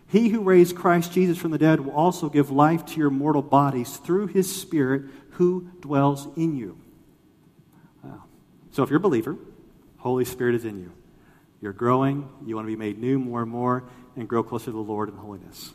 he 0.07 0.29
who 0.29 0.41
raised 0.41 0.75
Christ 0.75 1.11
Jesus 1.11 1.37
from 1.37 1.51
the 1.51 1.57
dead 1.57 1.81
will 1.81 1.91
also 1.91 2.29
give 2.29 2.49
life 2.49 2.85
to 2.87 2.97
your 2.97 3.09
mortal 3.09 3.41
bodies 3.41 3.97
through 3.97 4.27
his 4.27 4.53
spirit 4.53 5.03
who 5.31 5.69
dwells 5.81 6.27
in 6.37 6.55
you. 6.55 6.77
Wow. 8.03 8.23
So 8.71 8.83
if 8.83 8.89
you're 8.89 8.97
a 8.97 9.01
believer, 9.01 9.35
Holy 9.97 10.23
Spirit 10.23 10.55
is 10.55 10.63
in 10.63 10.79
you. 10.79 10.91
You're 11.59 11.73
growing, 11.73 12.29
you 12.45 12.55
want 12.55 12.67
to 12.67 12.71
be 12.71 12.77
made 12.77 12.99
new 12.99 13.19
more 13.19 13.41
and 13.41 13.51
more, 13.51 13.83
and 14.15 14.29
grow 14.29 14.43
closer 14.43 14.65
to 14.65 14.71
the 14.71 14.77
Lord 14.77 15.09
in 15.09 15.15
holiness. 15.15 15.73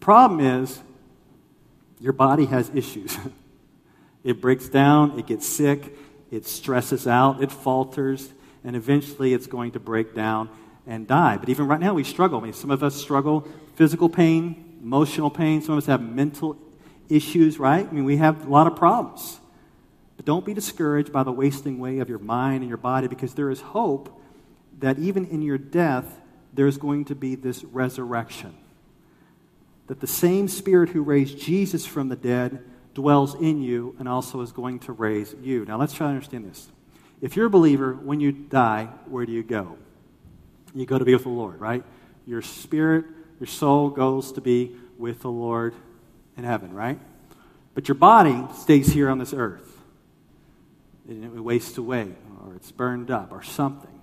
Problem 0.00 0.40
is, 0.40 0.80
your 2.00 2.12
body 2.12 2.46
has 2.46 2.70
issues. 2.74 3.16
It 4.28 4.42
breaks 4.42 4.68
down, 4.68 5.18
it 5.18 5.24
gets 5.24 5.46
sick, 5.46 5.96
it 6.30 6.46
stresses 6.46 7.06
out, 7.06 7.42
it 7.42 7.50
falters, 7.50 8.28
and 8.62 8.76
eventually 8.76 9.32
it's 9.32 9.46
going 9.46 9.70
to 9.70 9.80
break 9.80 10.14
down 10.14 10.50
and 10.86 11.06
die. 11.06 11.38
But 11.38 11.48
even 11.48 11.66
right 11.66 11.80
now, 11.80 11.94
we 11.94 12.04
struggle. 12.04 12.38
I 12.38 12.42
mean, 12.42 12.52
some 12.52 12.70
of 12.70 12.82
us 12.82 12.94
struggle 12.94 13.48
physical 13.76 14.10
pain, 14.10 14.80
emotional 14.82 15.30
pain. 15.30 15.62
Some 15.62 15.72
of 15.72 15.78
us 15.78 15.86
have 15.86 16.02
mental 16.02 16.58
issues, 17.08 17.58
right? 17.58 17.88
I 17.88 17.90
mean, 17.90 18.04
we 18.04 18.18
have 18.18 18.46
a 18.46 18.50
lot 18.50 18.66
of 18.66 18.76
problems. 18.76 19.40
But 20.18 20.26
don't 20.26 20.44
be 20.44 20.52
discouraged 20.52 21.10
by 21.10 21.22
the 21.22 21.32
wasting 21.32 21.78
away 21.78 22.00
of 22.00 22.10
your 22.10 22.18
mind 22.18 22.60
and 22.60 22.68
your 22.68 22.76
body 22.76 23.08
because 23.08 23.32
there 23.32 23.48
is 23.48 23.62
hope 23.62 24.14
that 24.80 24.98
even 24.98 25.24
in 25.24 25.40
your 25.40 25.56
death, 25.56 26.20
there's 26.52 26.76
going 26.76 27.06
to 27.06 27.14
be 27.14 27.34
this 27.34 27.64
resurrection. 27.64 28.54
That 29.86 30.00
the 30.00 30.06
same 30.06 30.48
Spirit 30.48 30.90
who 30.90 31.00
raised 31.00 31.38
Jesus 31.38 31.86
from 31.86 32.10
the 32.10 32.16
dead 32.16 32.62
dwells 32.98 33.36
in 33.36 33.62
you 33.62 33.94
and 34.00 34.08
also 34.08 34.40
is 34.40 34.50
going 34.50 34.80
to 34.80 34.92
raise 34.92 35.32
you. 35.40 35.64
Now, 35.64 35.78
let's 35.78 35.92
try 35.92 36.08
to 36.08 36.14
understand 36.14 36.50
this. 36.50 36.68
If 37.20 37.36
you're 37.36 37.46
a 37.46 37.50
believer, 37.50 37.92
when 37.94 38.18
you 38.18 38.32
die, 38.32 38.88
where 39.06 39.24
do 39.24 39.30
you 39.30 39.44
go? 39.44 39.78
You 40.74 40.84
go 40.84 40.98
to 40.98 41.04
be 41.04 41.14
with 41.14 41.22
the 41.22 41.28
Lord, 41.28 41.60
right? 41.60 41.84
Your 42.26 42.42
spirit, 42.42 43.04
your 43.38 43.46
soul 43.46 43.88
goes 43.90 44.32
to 44.32 44.40
be 44.40 44.74
with 44.98 45.22
the 45.22 45.30
Lord 45.30 45.76
in 46.36 46.42
heaven, 46.42 46.74
right? 46.74 46.98
But 47.72 47.86
your 47.86 47.94
body 47.94 48.44
stays 48.56 48.88
here 48.88 49.08
on 49.08 49.18
this 49.18 49.32
earth. 49.32 49.80
And 51.06 51.24
it 51.24 51.40
wastes 51.40 51.78
away, 51.78 52.08
or 52.44 52.56
it's 52.56 52.72
burned 52.72 53.12
up, 53.12 53.30
or 53.30 53.44
something. 53.44 54.02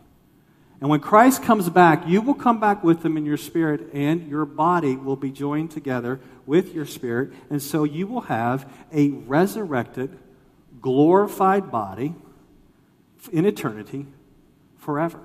And 0.80 0.90
when 0.90 1.02
Christ 1.02 1.44
comes 1.44 1.70
back, 1.70 2.08
you 2.08 2.22
will 2.22 2.34
come 2.34 2.62
back 2.62 2.82
with 2.82 3.04
him 3.06 3.18
in 3.18 3.26
your 3.26 3.36
spirit, 3.36 3.94
and 3.94 4.30
your 4.30 4.46
body 4.46 4.96
will 4.96 5.18
be 5.18 5.32
joined 5.32 5.72
together 5.72 6.22
with 6.46 6.74
your 6.74 6.86
spirit. 6.86 7.34
And 7.50 7.62
so 7.62 7.84
you 7.84 8.08
will 8.08 8.22
have 8.22 8.72
a 8.94 9.10
resurrected, 9.10 10.18
glorified 10.82 11.72
body 11.72 12.16
in 13.32 13.46
eternity 13.46 14.08
forever. 14.78 15.20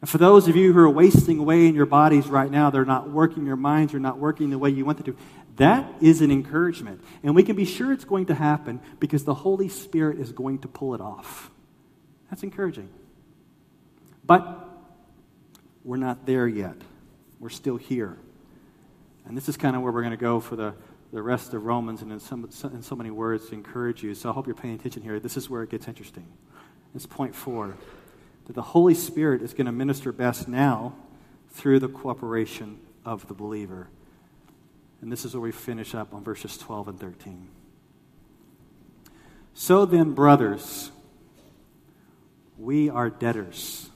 And 0.00 0.08
for 0.08 0.18
those 0.18 0.48
of 0.48 0.56
you 0.56 0.72
who 0.72 0.80
are 0.80 0.90
wasting 0.90 1.38
away 1.38 1.66
in 1.66 1.74
your 1.74 1.86
bodies 1.86 2.26
right 2.26 2.50
now, 2.50 2.70
they're 2.70 2.84
not 2.84 3.08
working, 3.08 3.46
your 3.46 3.56
minds 3.56 3.94
are 3.94 4.00
not 4.00 4.18
working 4.18 4.50
the 4.50 4.58
way 4.58 4.70
you 4.70 4.84
want 4.84 4.98
them 4.98 5.14
to, 5.14 5.20
that 5.56 5.90
is 6.00 6.20
an 6.20 6.30
encouragement. 6.30 7.02
And 7.22 7.34
we 7.34 7.42
can 7.42 7.56
be 7.56 7.64
sure 7.64 7.92
it's 7.92 8.04
going 8.04 8.26
to 8.26 8.34
happen 8.34 8.80
because 9.00 9.24
the 9.24 9.34
Holy 9.34 9.68
Spirit 9.68 10.18
is 10.18 10.32
going 10.32 10.58
to 10.58 10.68
pull 10.68 10.94
it 10.94 11.00
off. 11.00 11.50
That's 12.28 12.42
encouraging. 12.42 12.90
But 14.26 14.68
we're 15.84 15.96
not 15.96 16.26
there 16.26 16.48
yet. 16.48 16.76
We're 17.40 17.50
still 17.50 17.76
here. 17.76 18.18
And 19.26 19.36
this 19.36 19.48
is 19.48 19.56
kind 19.56 19.74
of 19.74 19.82
where 19.82 19.92
we're 19.92 20.02
going 20.02 20.12
to 20.12 20.16
go 20.16 20.40
for 20.40 20.56
the, 20.56 20.74
the 21.12 21.22
rest 21.22 21.54
of 21.54 21.64
Romans 21.64 22.02
and 22.02 22.12
in, 22.12 22.20
some, 22.20 22.44
in 22.44 22.82
so 22.82 22.94
many 22.94 23.10
words 23.10 23.48
to 23.48 23.54
encourage 23.54 24.02
you. 24.02 24.14
So 24.14 24.30
I 24.30 24.32
hope 24.32 24.46
you're 24.46 24.54
paying 24.54 24.74
attention 24.74 25.02
here. 25.02 25.18
This 25.18 25.36
is 25.36 25.48
where 25.48 25.62
it 25.62 25.70
gets 25.70 25.88
interesting. 25.88 26.26
It's 26.94 27.06
point 27.06 27.34
four 27.34 27.76
that 28.46 28.52
the 28.52 28.62
Holy 28.62 28.94
Spirit 28.94 29.42
is 29.42 29.54
going 29.54 29.66
to 29.66 29.72
minister 29.72 30.12
best 30.12 30.48
now 30.48 30.94
through 31.50 31.78
the 31.78 31.88
cooperation 31.88 32.78
of 33.04 33.26
the 33.28 33.34
believer. 33.34 33.88
And 35.00 35.10
this 35.10 35.24
is 35.24 35.34
where 35.34 35.42
we 35.42 35.52
finish 35.52 35.94
up 35.94 36.14
on 36.14 36.24
verses 36.24 36.56
12 36.58 36.88
and 36.88 37.00
13. 37.00 37.48
So 39.54 39.86
then, 39.86 40.12
brothers, 40.12 40.90
we 42.58 42.90
are 42.90 43.08
debtors 43.08 43.90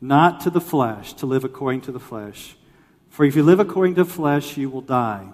not 0.00 0.40
to 0.40 0.50
the 0.50 0.60
flesh, 0.60 1.12
to 1.14 1.26
live 1.26 1.44
according 1.44 1.80
to 1.82 1.92
the 1.92 1.98
flesh. 1.98 2.56
For 3.18 3.24
if 3.24 3.34
you 3.34 3.42
live 3.42 3.58
according 3.58 3.96
to 3.96 4.04
flesh, 4.04 4.56
you 4.56 4.70
will 4.70 4.80
die. 4.80 5.26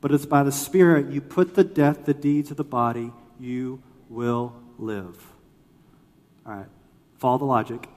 But 0.00 0.10
it's 0.10 0.26
by 0.26 0.42
the 0.42 0.50
Spirit 0.50 1.12
you 1.12 1.20
put 1.20 1.54
to 1.54 1.62
death 1.62 2.04
the 2.04 2.14
deeds 2.14 2.50
of 2.50 2.56
the 2.56 2.64
body, 2.64 3.12
you 3.38 3.80
will 4.08 4.56
live. 4.76 5.24
All 6.44 6.52
right, 6.52 6.66
follow 7.18 7.38
the 7.38 7.44
logic. 7.44 7.88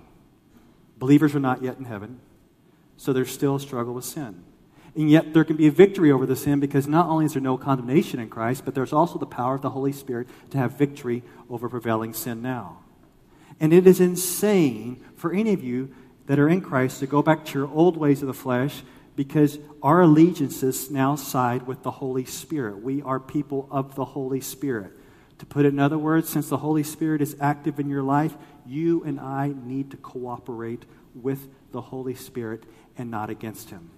Believers 1.00 1.34
are 1.34 1.40
not 1.40 1.64
yet 1.64 1.80
in 1.80 1.86
heaven, 1.86 2.20
so 2.98 3.14
there's 3.14 3.32
still 3.32 3.56
a 3.56 3.60
struggle 3.60 3.96
with 3.96 4.06
sin. 4.06 4.44
And 4.96 5.10
yet 5.10 5.34
there 5.34 5.44
can 5.44 5.56
be 5.56 5.66
a 5.66 5.72
victory 5.72 6.12
over 6.12 6.28
the 6.28 6.36
sin 6.36 6.60
because 6.60 6.88
not 6.88 7.08
only 7.08 7.26
is 7.26 7.34
there 7.34 7.42
no 7.42 7.58
condemnation 7.58 8.20
in 8.20 8.30
Christ, 8.30 8.64
but 8.64 8.76
there's 8.76 8.94
also 8.94 9.18
the 9.18 9.26
power 9.26 9.56
of 9.56 9.64
the 9.64 9.72
Holy 9.72 9.92
Spirit 9.92 10.28
to 10.52 10.60
have 10.60 10.78
victory 10.78 11.24
over 11.50 11.68
prevailing 11.68 12.14
sin 12.14 12.44
now. 12.44 12.78
And 13.60 13.74
it 13.74 13.88
is 13.88 14.00
insane 14.00 15.04
for 15.16 15.34
any 15.34 15.52
of 15.52 15.64
you 15.64 15.96
that 16.28 16.38
are 16.38 16.48
in 16.48 16.62
Christ 16.62 17.00
to 17.00 17.08
go 17.08 17.24
back 17.24 17.44
to 17.46 17.58
your 17.58 17.68
old 17.70 17.98
ways 17.98 18.22
of 18.22 18.28
the 18.28 18.34
flesh 18.36 18.84
because 19.16 19.60
our 19.82 20.02
allegiances 20.02 20.92
now 20.92 21.16
side 21.16 21.68
with 21.68 21.84
the 21.84 21.92
Holy 21.92 22.26
Spirit. 22.26 22.82
We 22.82 23.02
are 23.02 23.20
people 23.20 23.68
of 23.72 23.96
the 23.96 24.06
Holy 24.06 24.42
Spirit. 24.42 24.92
To 25.40 25.46
put 25.46 25.66
it 25.66 25.70
in 25.70 25.80
other 25.80 25.98
words, 25.98 26.30
since 26.30 26.50
the 26.50 26.58
Holy 26.58 26.84
Spirit 26.84 27.22
is 27.22 27.36
active 27.40 27.80
in 27.80 27.90
your 27.90 28.04
life, 28.04 28.36
you 28.66 29.04
and 29.04 29.20
I 29.20 29.54
need 29.56 29.92
to 29.92 29.98
cooperate 29.98 30.86
with 31.14 31.48
the 31.72 31.82
Holy 31.82 32.16
Spirit 32.16 32.64
and 32.98 33.12
not 33.12 33.30
against 33.30 33.70
Him. 33.70 33.92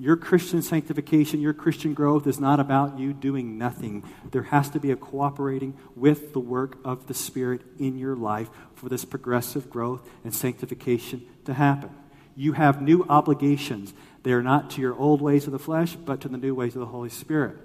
Your 0.00 0.16
Christian 0.16 0.62
sanctification, 0.62 1.40
your 1.40 1.52
Christian 1.52 1.92
growth 1.92 2.26
is 2.28 2.38
not 2.38 2.60
about 2.60 2.98
you 2.98 3.12
doing 3.12 3.58
nothing. 3.58 4.04
There 4.30 4.44
has 4.44 4.70
to 4.70 4.78
be 4.78 4.92
a 4.92 4.96
cooperating 4.96 5.76
with 5.96 6.32
the 6.32 6.40
work 6.40 6.78
of 6.84 7.08
the 7.08 7.14
Spirit 7.14 7.62
in 7.80 7.98
your 7.98 8.14
life 8.14 8.48
for 8.74 8.88
this 8.88 9.04
progressive 9.04 9.68
growth 9.68 10.08
and 10.22 10.32
sanctification 10.32 11.26
to 11.46 11.54
happen. 11.54 11.90
You 12.36 12.52
have 12.52 12.80
new 12.80 13.04
obligations. 13.08 13.92
They 14.22 14.32
are 14.32 14.42
not 14.42 14.70
to 14.70 14.80
your 14.80 14.94
old 14.96 15.22
ways 15.22 15.46
of 15.46 15.52
the 15.52 15.58
flesh, 15.58 15.96
but 15.96 16.20
to 16.22 16.28
the 16.28 16.38
new 16.38 16.54
ways 16.54 16.74
of 16.74 16.80
the 16.80 16.86
Holy 16.86 17.08
Spirit. 17.08 17.56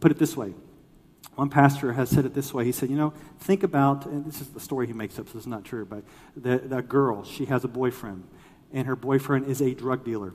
Put 0.00 0.10
it 0.10 0.18
this 0.18 0.36
way. 0.36 0.54
One 1.34 1.50
pastor 1.50 1.92
has 1.92 2.08
said 2.10 2.24
it 2.24 2.34
this 2.34 2.54
way. 2.54 2.64
He 2.64 2.72
said, 2.72 2.90
You 2.90 2.96
know, 2.96 3.12
think 3.40 3.62
about, 3.62 4.06
and 4.06 4.24
this 4.24 4.40
is 4.40 4.48
the 4.48 4.60
story 4.60 4.86
he 4.86 4.92
makes 4.92 5.18
up, 5.18 5.28
so 5.28 5.36
it's 5.36 5.46
not 5.46 5.64
true, 5.64 5.84
but 5.84 6.04
the, 6.36 6.58
the 6.58 6.82
girl, 6.82 7.24
she 7.24 7.46
has 7.46 7.64
a 7.64 7.68
boyfriend, 7.68 8.24
and 8.72 8.86
her 8.86 8.96
boyfriend 8.96 9.46
is 9.46 9.60
a 9.60 9.74
drug 9.74 10.04
dealer 10.04 10.32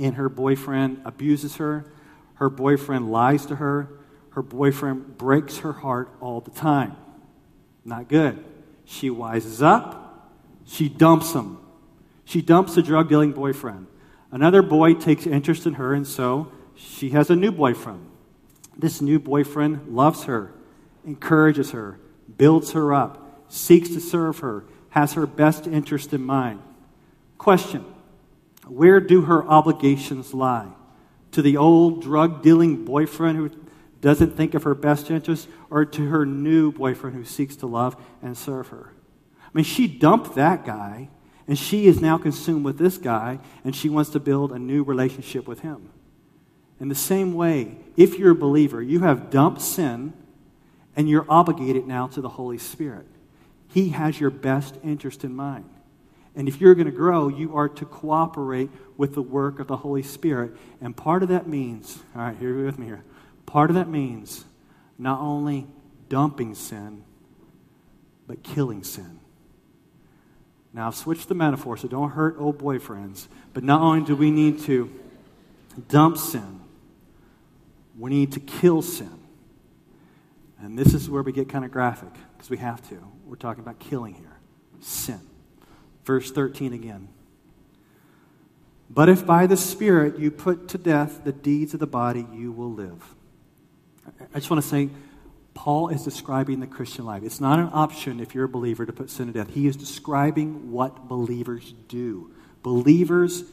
and 0.00 0.16
her 0.16 0.28
boyfriend 0.28 1.02
abuses 1.04 1.56
her. 1.56 1.84
Her 2.34 2.48
boyfriend 2.48 3.12
lies 3.12 3.46
to 3.46 3.56
her. 3.56 3.90
Her 4.30 4.42
boyfriend 4.42 5.18
breaks 5.18 5.58
her 5.58 5.74
heart 5.74 6.10
all 6.20 6.40
the 6.40 6.50
time. 6.50 6.96
Not 7.84 8.08
good. 8.08 8.42
She 8.84 9.10
wises 9.10 9.62
up. 9.62 10.32
She 10.64 10.88
dumps 10.88 11.34
him. 11.34 11.58
She 12.24 12.40
dumps 12.40 12.74
the 12.74 12.82
drug 12.82 13.08
dealing 13.08 13.32
boyfriend. 13.32 13.88
Another 14.32 14.62
boy 14.62 14.94
takes 14.94 15.26
interest 15.26 15.66
in 15.66 15.74
her, 15.74 15.92
and 15.92 16.06
so 16.06 16.52
she 16.74 17.10
has 17.10 17.30
a 17.30 17.36
new 17.36 17.50
boyfriend. 17.50 18.06
This 18.76 19.00
new 19.00 19.18
boyfriend 19.18 19.88
loves 19.88 20.24
her, 20.24 20.52
encourages 21.04 21.72
her, 21.72 21.98
builds 22.36 22.72
her 22.72 22.94
up, 22.94 23.44
seeks 23.48 23.88
to 23.90 24.00
serve 24.00 24.38
her, 24.38 24.64
has 24.90 25.14
her 25.14 25.26
best 25.26 25.66
interest 25.66 26.12
in 26.12 26.22
mind. 26.22 26.62
Question 27.38 27.84
where 28.66 29.00
do 29.00 29.22
her 29.22 29.44
obligations 29.46 30.32
lie? 30.32 30.70
To 31.32 31.42
the 31.42 31.56
old 31.56 32.02
drug 32.02 32.42
dealing 32.42 32.84
boyfriend 32.84 33.36
who 33.36 33.50
doesn't 34.00 34.36
think 34.36 34.54
of 34.54 34.62
her 34.62 34.74
best 34.74 35.10
interest, 35.10 35.48
or 35.68 35.84
to 35.84 36.06
her 36.08 36.24
new 36.24 36.72
boyfriend 36.72 37.16
who 37.16 37.24
seeks 37.24 37.56
to 37.56 37.66
love 37.66 37.96
and 38.22 38.36
serve 38.36 38.68
her. 38.68 38.92
I 39.42 39.48
mean, 39.52 39.64
she 39.64 39.86
dumped 39.86 40.36
that 40.36 40.64
guy, 40.64 41.10
and 41.50 41.58
she 41.58 41.88
is 41.88 42.00
now 42.00 42.16
consumed 42.16 42.64
with 42.64 42.78
this 42.78 42.96
guy, 42.96 43.40
and 43.64 43.74
she 43.74 43.88
wants 43.88 44.10
to 44.10 44.20
build 44.20 44.52
a 44.52 44.58
new 44.60 44.84
relationship 44.84 45.48
with 45.48 45.60
him. 45.60 45.90
In 46.78 46.88
the 46.88 46.94
same 46.94 47.34
way, 47.34 47.74
if 47.96 48.16
you're 48.20 48.30
a 48.30 48.36
believer, 48.36 48.80
you 48.80 49.00
have 49.00 49.30
dumped 49.30 49.60
sin, 49.60 50.12
and 50.94 51.08
you're 51.08 51.26
obligated 51.28 51.88
now 51.88 52.06
to 52.06 52.20
the 52.20 52.28
Holy 52.28 52.56
Spirit. 52.56 53.08
He 53.66 53.88
has 53.88 54.20
your 54.20 54.30
best 54.30 54.76
interest 54.84 55.24
in 55.24 55.34
mind. 55.34 55.68
And 56.36 56.46
if 56.46 56.60
you're 56.60 56.76
going 56.76 56.86
to 56.86 56.92
grow, 56.92 57.26
you 57.26 57.56
are 57.56 57.68
to 57.68 57.84
cooperate 57.84 58.70
with 58.96 59.14
the 59.14 59.22
work 59.22 59.58
of 59.58 59.66
the 59.66 59.78
Holy 59.78 60.04
Spirit. 60.04 60.52
And 60.80 60.96
part 60.96 61.24
of 61.24 61.30
that 61.30 61.48
means, 61.48 61.98
all 62.14 62.22
right, 62.22 62.36
here 62.36 62.64
with 62.64 62.78
me 62.78 62.86
here. 62.86 63.02
Part 63.46 63.70
of 63.70 63.74
that 63.74 63.88
means 63.88 64.44
not 64.98 65.18
only 65.18 65.66
dumping 66.08 66.54
sin, 66.54 67.02
but 68.28 68.44
killing 68.44 68.84
sin. 68.84 69.19
Now, 70.72 70.86
I've 70.86 70.94
switched 70.94 71.28
the 71.28 71.34
metaphor, 71.34 71.76
so 71.76 71.88
don't 71.88 72.10
hurt 72.10 72.36
old 72.38 72.58
boyfriends. 72.58 73.26
But 73.52 73.64
not 73.64 73.80
only 73.80 74.04
do 74.04 74.14
we 74.14 74.30
need 74.30 74.60
to 74.60 74.90
dump 75.88 76.16
sin, 76.16 76.60
we 77.98 78.10
need 78.10 78.32
to 78.32 78.40
kill 78.40 78.82
sin. 78.82 79.18
And 80.60 80.78
this 80.78 80.94
is 80.94 81.10
where 81.10 81.22
we 81.22 81.32
get 81.32 81.48
kind 81.48 81.64
of 81.64 81.70
graphic, 81.70 82.12
because 82.36 82.50
we 82.50 82.58
have 82.58 82.86
to. 82.88 83.02
We're 83.26 83.36
talking 83.36 83.62
about 83.62 83.78
killing 83.78 84.14
here 84.14 84.36
sin. 84.80 85.20
Verse 86.04 86.30
13 86.30 86.72
again. 86.72 87.08
But 88.88 89.08
if 89.08 89.24
by 89.24 89.46
the 89.46 89.56
Spirit 89.56 90.18
you 90.18 90.30
put 90.30 90.68
to 90.68 90.78
death 90.78 91.22
the 91.22 91.32
deeds 91.32 91.74
of 91.74 91.80
the 91.80 91.86
body, 91.86 92.26
you 92.32 92.50
will 92.50 92.72
live. 92.72 93.14
I 94.34 94.38
just 94.38 94.50
want 94.50 94.62
to 94.62 94.68
say, 94.68 94.88
Paul 95.54 95.88
is 95.88 96.04
describing 96.04 96.60
the 96.60 96.66
Christian 96.66 97.04
life. 97.04 97.22
It's 97.22 97.40
not 97.40 97.58
an 97.58 97.70
option 97.72 98.20
if 98.20 98.34
you're 98.34 98.44
a 98.44 98.48
believer 98.48 98.86
to 98.86 98.92
put 98.92 99.10
sin 99.10 99.26
to 99.26 99.32
death. 99.32 99.50
He 99.50 99.66
is 99.66 99.76
describing 99.76 100.70
what 100.70 101.08
believers 101.08 101.74
do. 101.88 102.32
Believers 102.62 103.44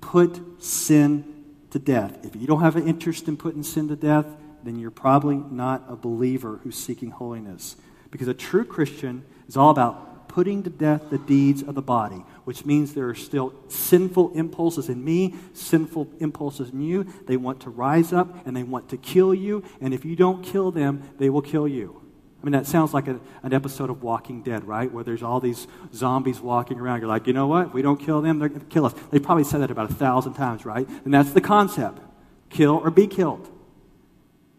put 0.00 0.62
sin 0.62 1.44
to 1.70 1.78
death. 1.78 2.24
If 2.24 2.36
you 2.36 2.46
don't 2.46 2.60
have 2.60 2.76
an 2.76 2.86
interest 2.86 3.28
in 3.28 3.36
putting 3.36 3.62
sin 3.62 3.88
to 3.88 3.96
death, 3.96 4.26
then 4.62 4.78
you're 4.78 4.90
probably 4.90 5.36
not 5.36 5.84
a 5.88 5.96
believer 5.96 6.60
who's 6.62 6.76
seeking 6.76 7.10
holiness. 7.10 7.76
Because 8.10 8.28
a 8.28 8.34
true 8.34 8.64
Christian 8.64 9.24
is 9.48 9.56
all 9.56 9.70
about 9.70 10.13
putting 10.34 10.64
to 10.64 10.70
death 10.70 11.10
the 11.10 11.18
deeds 11.18 11.62
of 11.62 11.76
the 11.76 11.82
body, 11.82 12.24
which 12.42 12.64
means 12.66 12.92
there 12.92 13.08
are 13.08 13.14
still 13.14 13.54
sinful 13.68 14.32
impulses 14.34 14.88
in 14.88 15.04
me, 15.04 15.32
sinful 15.52 16.08
impulses 16.18 16.70
in 16.70 16.80
you. 16.80 17.04
They 17.28 17.36
want 17.36 17.60
to 17.60 17.70
rise 17.70 18.12
up 18.12 18.44
and 18.44 18.56
they 18.56 18.64
want 18.64 18.88
to 18.88 18.96
kill 18.96 19.32
you. 19.32 19.62
And 19.80 19.94
if 19.94 20.04
you 20.04 20.16
don't 20.16 20.42
kill 20.42 20.72
them, 20.72 21.08
they 21.18 21.30
will 21.30 21.40
kill 21.40 21.68
you. 21.68 22.02
I 22.42 22.44
mean, 22.44 22.50
that 22.50 22.66
sounds 22.66 22.92
like 22.92 23.06
a, 23.06 23.20
an 23.44 23.54
episode 23.54 23.90
of 23.90 24.02
Walking 24.02 24.42
Dead, 24.42 24.64
right? 24.64 24.92
Where 24.92 25.04
there's 25.04 25.22
all 25.22 25.38
these 25.38 25.68
zombies 25.94 26.40
walking 26.40 26.80
around. 26.80 26.98
You're 26.98 27.08
like, 27.08 27.28
you 27.28 27.32
know 27.32 27.46
what? 27.46 27.68
If 27.68 27.72
we 27.72 27.82
don't 27.82 28.00
kill 28.00 28.20
them, 28.20 28.40
they're 28.40 28.48
going 28.48 28.60
to 28.60 28.66
kill 28.66 28.86
us. 28.86 28.94
They 29.12 29.20
probably 29.20 29.44
said 29.44 29.60
that 29.60 29.70
about 29.70 29.88
a 29.88 29.94
thousand 29.94 30.34
times, 30.34 30.66
right? 30.66 30.88
And 31.04 31.14
that's 31.14 31.30
the 31.30 31.40
concept 31.40 32.00
kill 32.50 32.72
or 32.72 32.90
be 32.90 33.06
killed. 33.06 33.48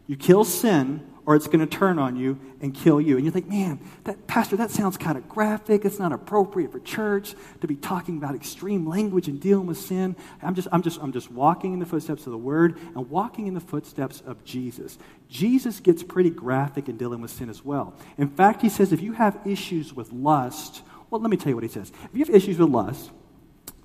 You 0.08 0.16
kill 0.16 0.46
sin 0.46 1.06
or 1.26 1.36
it's 1.36 1.48
going 1.48 1.60
to 1.60 1.66
turn 1.66 1.98
on 1.98 2.16
you 2.16 2.40
and 2.62 2.74
kill 2.74 3.02
you. 3.02 3.16
And 3.16 3.26
you 3.26 3.32
think, 3.32 3.48
man, 3.48 3.80
that, 4.04 4.28
Pastor, 4.28 4.56
that 4.58 4.70
sounds 4.70 4.98
kind 4.98 5.18
of 5.18 5.28
graphic. 5.28 5.84
It's 5.84 5.98
not 5.98 6.12
appropriate 6.12 6.72
for 6.72 6.80
church 6.80 7.34
to 7.62 7.68
be 7.68 7.76
talking 7.76 8.18
about 8.18 8.36
extreme 8.36 8.88
language 8.88 9.28
and 9.28 9.40
dealing 9.40 9.66
with 9.66 9.78
sin. 9.78 10.16
I'm 10.42 10.54
just, 10.54 10.68
I'm 10.72 10.84
just, 10.84 11.02
I'm 11.02 11.12
just 11.12 11.32
walking 11.32 11.74
in 11.74 11.80
the 11.80 11.86
footsteps 11.86 12.28
of 12.28 12.32
the 12.32 12.38
Word 12.38 12.78
and 12.96 13.10
walking 13.10 13.48
in 13.48 13.54
the 13.54 13.60
footsteps 13.60 14.22
of 14.22 14.44
Jesus. 14.44 14.98
Jesus 15.28 15.80
gets 15.80 16.04
pretty 16.04 16.30
graphic 16.30 16.90
in 16.90 16.98
dealing 16.98 17.22
with 17.22 17.32
sin 17.32 17.50
as 17.50 17.66
well. 17.66 17.96
In 18.18 18.30
fact, 18.30 18.62
he 18.62 18.70
says 18.70 18.94
if 18.94 19.02
you 19.02 19.14
have 19.14 19.40
issues 19.46 19.94
with 19.94 20.12
lust, 20.14 20.84
well, 21.10 21.22
let 21.22 21.32
me 21.32 21.38
tell 21.38 21.50
you 21.50 21.56
what 21.56 21.64
he 21.64 21.70
says. 21.70 21.92
If 22.04 22.10
you 22.14 22.26
have 22.26 22.34
issues 22.34 22.60
with 22.60 22.70
lust, 22.70 23.12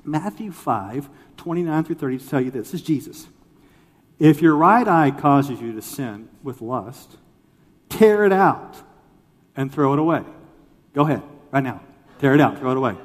Matthew 0.05 0.53
5, 0.53 1.09
29 1.37 1.85
through 1.85 1.97
30 1.97 2.19
to 2.19 2.29
tell 2.29 2.41
you 2.41 2.51
this. 2.51 2.71
This 2.71 2.81
is 2.81 2.87
Jesus. 2.87 3.29
If 4.19 4.43
your 4.43 4.55
right 4.55 4.87
eye 4.87 5.11
causes 5.11 5.61
you 5.61 5.73
to 5.73 5.83
sin 5.83 6.29
with 6.43 6.61
lust, 6.61 7.17
tear 7.91 8.25
it 8.25 8.33
out 8.33 8.77
and 9.55 9.71
throw 9.71 9.93
it 9.93 9.99
away. 9.99 10.23
Go 10.95 11.03
ahead, 11.03 11.23
right 11.51 11.63
now. 11.63 11.83
Tear 12.19 12.35
it 12.35 12.41
out, 12.41 12.59
throw 12.59 12.71
it 12.71 12.77
away. 12.77 12.97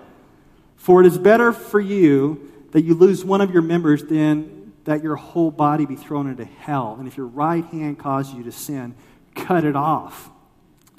For 0.78 1.02
it 1.02 1.08
is 1.08 1.18
better 1.18 1.52
for 1.52 1.80
you 1.80 2.52
that 2.72 2.84
you 2.84 2.94
lose 2.94 3.26
one 3.26 3.42
of 3.42 3.52
your 3.52 3.62
members 3.62 4.04
than 4.04 4.74
that 4.86 5.04
your 5.04 5.16
whole 5.16 5.52
body 5.52 5.86
be 5.86 5.96
thrown 5.96 6.28
into 6.28 6.46
hell. 6.46 6.96
And 7.00 7.08
if 7.08 7.18
your 7.18 7.26
right 7.26 7.66
hand 7.66 8.00
causes 8.00 8.34
you 8.34 8.44
to 8.44 8.52
sin, 8.52 8.96
cut 9.34 9.64
it 9.64 9.76
off 9.76 10.30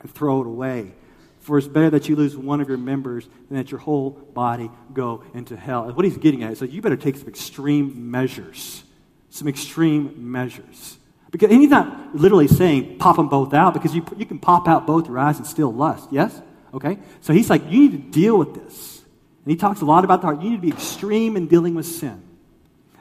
and 0.00 0.12
throw 0.12 0.40
it 0.40 0.46
away. 0.46 0.92
For 1.40 1.56
it's 1.58 1.68
better 1.68 1.90
that 1.90 2.08
you 2.08 2.16
lose 2.16 2.36
one 2.36 2.60
of 2.60 2.68
your 2.68 2.78
members 2.78 3.28
than 3.48 3.56
that 3.58 3.70
your 3.70 3.78
whole 3.78 4.10
body 4.10 4.70
go 4.92 5.22
into 5.32 5.56
hell. 5.56 5.84
And 5.84 5.94
what 5.94 6.04
he's 6.04 6.16
getting 6.16 6.42
at 6.42 6.50
is 6.50 6.58
that 6.58 6.70
you 6.70 6.82
better 6.82 6.96
take 6.96 7.16
some 7.16 7.28
extreme 7.28 8.10
measures. 8.10 8.82
Some 9.30 9.46
extreme 9.46 10.32
measures. 10.32 10.98
Because 11.30 11.50
he's 11.50 11.70
not 11.70 12.14
literally 12.14 12.48
saying 12.48 12.98
pop 12.98 13.16
them 13.16 13.28
both 13.28 13.52
out 13.52 13.74
because 13.74 13.94
you, 13.94 14.04
you 14.16 14.26
can 14.26 14.38
pop 14.38 14.68
out 14.68 14.86
both 14.86 15.08
your 15.08 15.18
eyes 15.18 15.38
and 15.38 15.46
still 15.46 15.72
lust. 15.72 16.08
Yes? 16.10 16.40
Okay? 16.72 16.98
So 17.20 17.32
he's 17.32 17.50
like, 17.50 17.64
you 17.70 17.80
need 17.80 17.92
to 17.92 18.20
deal 18.20 18.38
with 18.38 18.54
this. 18.54 19.02
And 19.44 19.50
he 19.50 19.56
talks 19.56 19.80
a 19.80 19.84
lot 19.84 20.04
about 20.04 20.20
the 20.20 20.28
heart. 20.28 20.42
You 20.42 20.50
need 20.50 20.56
to 20.56 20.62
be 20.62 20.68
extreme 20.68 21.36
in 21.36 21.46
dealing 21.46 21.74
with 21.74 21.86
sin. 21.86 22.22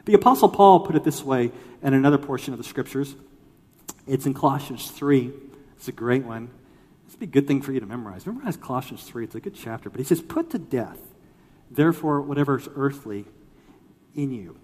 The 0.04 0.14
Apostle 0.14 0.48
Paul 0.48 0.80
put 0.80 0.96
it 0.96 1.04
this 1.04 1.22
way 1.22 1.50
in 1.82 1.94
another 1.94 2.18
portion 2.18 2.52
of 2.52 2.58
the 2.58 2.64
scriptures. 2.64 3.14
It's 4.06 4.26
in 4.26 4.34
Colossians 4.34 4.90
3. 4.90 5.32
It's 5.76 5.88
a 5.88 5.92
great 5.92 6.24
one. 6.24 6.48
This 7.04 7.14
would 7.14 7.20
be 7.20 7.26
a 7.26 7.28
good 7.28 7.46
thing 7.46 7.62
for 7.62 7.72
you 7.72 7.80
to 7.80 7.86
memorize. 7.86 8.26
Memorize 8.26 8.56
Colossians 8.56 9.02
3. 9.04 9.24
It's 9.24 9.34
a 9.34 9.40
good 9.40 9.54
chapter. 9.54 9.90
But 9.90 9.98
he 9.98 10.04
says, 10.04 10.20
Put 10.20 10.50
to 10.50 10.58
death, 10.58 10.98
therefore, 11.70 12.20
whatever 12.22 12.58
is 12.58 12.68
earthly 12.76 13.24
in 14.14 14.32
you 14.32 14.56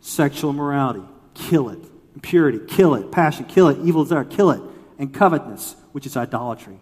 sexual 0.00 0.50
immorality, 0.50 1.02
kill 1.34 1.68
it 1.68 1.84
impurity, 2.16 2.58
kill 2.66 2.94
it. 2.94 3.12
Passion, 3.12 3.44
kill 3.44 3.68
it. 3.68 3.78
Evil 3.86 4.02
desire, 4.02 4.24
kill 4.24 4.50
it. 4.50 4.60
And 4.98 5.14
covetousness, 5.14 5.76
which 5.92 6.06
is 6.06 6.16
idolatry. 6.16 6.80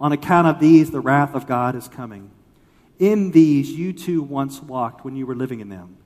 On 0.00 0.12
account 0.12 0.46
of 0.46 0.60
these, 0.60 0.90
the 0.90 1.00
wrath 1.00 1.34
of 1.34 1.46
God 1.46 1.74
is 1.74 1.88
coming. 1.88 2.30
In 2.98 3.32
these 3.32 3.70
you 3.70 3.92
too 3.92 4.22
once 4.22 4.62
walked 4.62 5.04
when 5.04 5.16
you 5.16 5.26
were 5.26 5.34
living 5.34 5.60
in 5.60 5.68
them. 5.68 5.98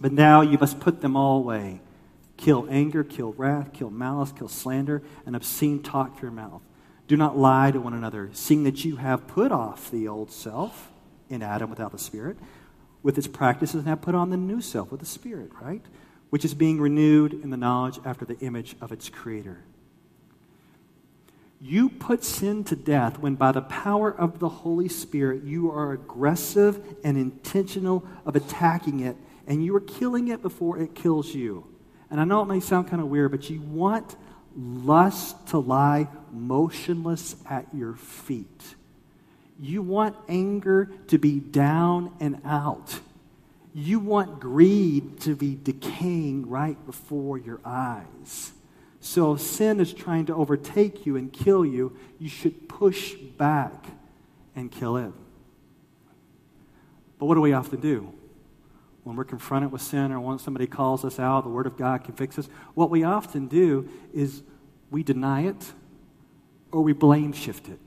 But 0.00 0.12
now 0.12 0.40
you 0.40 0.56
must 0.58 0.80
put 0.80 1.00
them 1.00 1.16
all 1.16 1.38
away. 1.38 1.80
Kill 2.36 2.66
anger, 2.70 3.02
kill 3.02 3.32
wrath, 3.32 3.72
kill 3.72 3.90
malice, 3.90 4.32
kill 4.32 4.48
slander, 4.48 5.02
and 5.24 5.34
obscene 5.34 5.82
talk 5.82 6.18
through 6.18 6.28
your 6.28 6.36
mouth. 6.36 6.62
Do 7.08 7.16
not 7.16 7.36
lie 7.36 7.70
to 7.70 7.80
one 7.80 7.94
another, 7.94 8.30
seeing 8.32 8.64
that 8.64 8.84
you 8.84 8.96
have 8.96 9.26
put 9.26 9.52
off 9.52 9.90
the 9.90 10.06
old 10.06 10.30
self 10.30 10.90
in 11.28 11.42
Adam 11.42 11.70
without 11.70 11.92
the 11.92 11.98
Spirit, 11.98 12.36
with 13.02 13.16
its 13.18 13.26
practices, 13.26 13.76
and 13.80 13.88
have 13.88 14.02
put 14.02 14.14
on 14.14 14.30
the 14.30 14.36
new 14.36 14.60
self 14.60 14.90
with 14.90 15.00
the 15.00 15.06
Spirit, 15.06 15.50
right? 15.60 15.84
Which 16.30 16.44
is 16.44 16.54
being 16.54 16.80
renewed 16.80 17.32
in 17.32 17.50
the 17.50 17.56
knowledge 17.56 17.98
after 18.04 18.24
the 18.24 18.38
image 18.38 18.76
of 18.80 18.92
its 18.92 19.08
creator. 19.08 19.58
You 21.60 21.88
put 21.88 22.22
sin 22.22 22.64
to 22.64 22.76
death 22.76 23.18
when, 23.18 23.34
by 23.34 23.52
the 23.52 23.62
power 23.62 24.10
of 24.10 24.38
the 24.38 24.48
Holy 24.48 24.88
Spirit, 24.88 25.44
you 25.44 25.70
are 25.70 25.92
aggressive 25.92 26.78
and 27.02 27.16
intentional 27.16 28.06
of 28.26 28.36
attacking 28.36 29.00
it, 29.00 29.16
and 29.46 29.64
you 29.64 29.74
are 29.74 29.80
killing 29.80 30.28
it 30.28 30.42
before 30.42 30.78
it 30.78 30.94
kills 30.94 31.34
you. 31.34 31.66
And 32.10 32.20
I 32.20 32.24
know 32.24 32.42
it 32.42 32.46
may 32.46 32.60
sound 32.60 32.88
kind 32.88 33.00
of 33.00 33.08
weird, 33.08 33.30
but 33.30 33.48
you 33.48 33.62
want 33.62 34.16
lust 34.56 35.48
to 35.48 35.58
lie 35.58 36.08
motionless 36.32 37.36
at 37.48 37.66
your 37.74 37.94
feet. 37.94 38.74
You 39.58 39.80
want 39.82 40.16
anger 40.28 40.90
to 41.08 41.18
be 41.18 41.40
down 41.40 42.12
and 42.20 42.40
out. 42.44 43.00
You 43.78 43.98
want 43.98 44.40
greed 44.40 45.20
to 45.20 45.36
be 45.36 45.54
decaying 45.54 46.48
right 46.48 46.78
before 46.86 47.36
your 47.36 47.60
eyes. 47.62 48.52
So 49.00 49.34
if 49.34 49.42
sin 49.42 49.80
is 49.80 49.92
trying 49.92 50.24
to 50.26 50.34
overtake 50.34 51.04
you 51.04 51.16
and 51.16 51.30
kill 51.30 51.62
you, 51.62 51.94
you 52.18 52.30
should 52.30 52.70
push 52.70 53.12
back 53.12 53.84
and 54.54 54.72
kill 54.72 54.96
it. 54.96 55.12
But 57.18 57.26
what 57.26 57.34
do 57.34 57.42
we 57.42 57.52
often 57.52 57.80
do? 57.80 58.14
When 59.04 59.14
we're 59.14 59.24
confronted 59.24 59.70
with 59.70 59.82
sin 59.82 60.10
or 60.10 60.20
when 60.20 60.38
somebody 60.38 60.66
calls 60.66 61.04
us 61.04 61.20
out, 61.20 61.44
the 61.44 61.50
Word 61.50 61.66
of 61.66 61.76
God 61.76 62.02
convicts 62.02 62.38
us, 62.38 62.48
what 62.72 62.88
we 62.88 63.04
often 63.04 63.46
do 63.46 63.90
is 64.14 64.42
we 64.90 65.02
deny 65.02 65.42
it 65.42 65.74
or 66.72 66.80
we 66.80 66.94
blame 66.94 67.34
shift 67.34 67.68
it. 67.68 67.78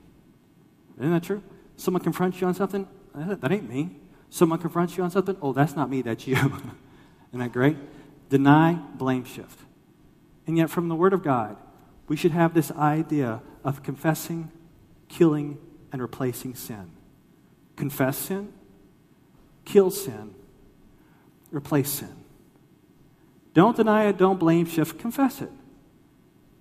Isn't 1.00 1.10
that 1.10 1.24
true? 1.24 1.42
Someone 1.76 2.04
confronts 2.04 2.40
you 2.40 2.46
on 2.46 2.54
something, 2.54 2.86
eh, 3.18 3.34
that 3.40 3.50
ain't 3.50 3.68
me. 3.68 3.96
Someone 4.30 4.60
confronts 4.60 4.96
you 4.96 5.02
on 5.02 5.10
something, 5.10 5.36
oh, 5.42 5.52
that's 5.52 5.74
not 5.74 5.90
me, 5.90 6.02
that's 6.02 6.26
you. 6.26 6.36
Isn't 7.28 7.40
that 7.40 7.52
great? 7.52 7.76
Deny, 8.28 8.74
blame 8.94 9.24
shift. 9.24 9.58
And 10.46 10.56
yet, 10.56 10.70
from 10.70 10.88
the 10.88 10.94
Word 10.94 11.12
of 11.12 11.22
God, 11.22 11.56
we 12.08 12.16
should 12.16 12.30
have 12.32 12.54
this 12.54 12.70
idea 12.72 13.42
of 13.64 13.82
confessing, 13.82 14.50
killing, 15.08 15.58
and 15.92 16.00
replacing 16.00 16.54
sin. 16.54 16.92
Confess 17.76 18.16
sin, 18.16 18.52
kill 19.64 19.90
sin, 19.90 20.34
replace 21.50 21.90
sin. 21.90 22.14
Don't 23.52 23.76
deny 23.76 24.06
it, 24.06 24.16
don't 24.16 24.38
blame 24.38 24.66
shift, 24.66 24.98
confess 24.98 25.40
it. 25.40 25.50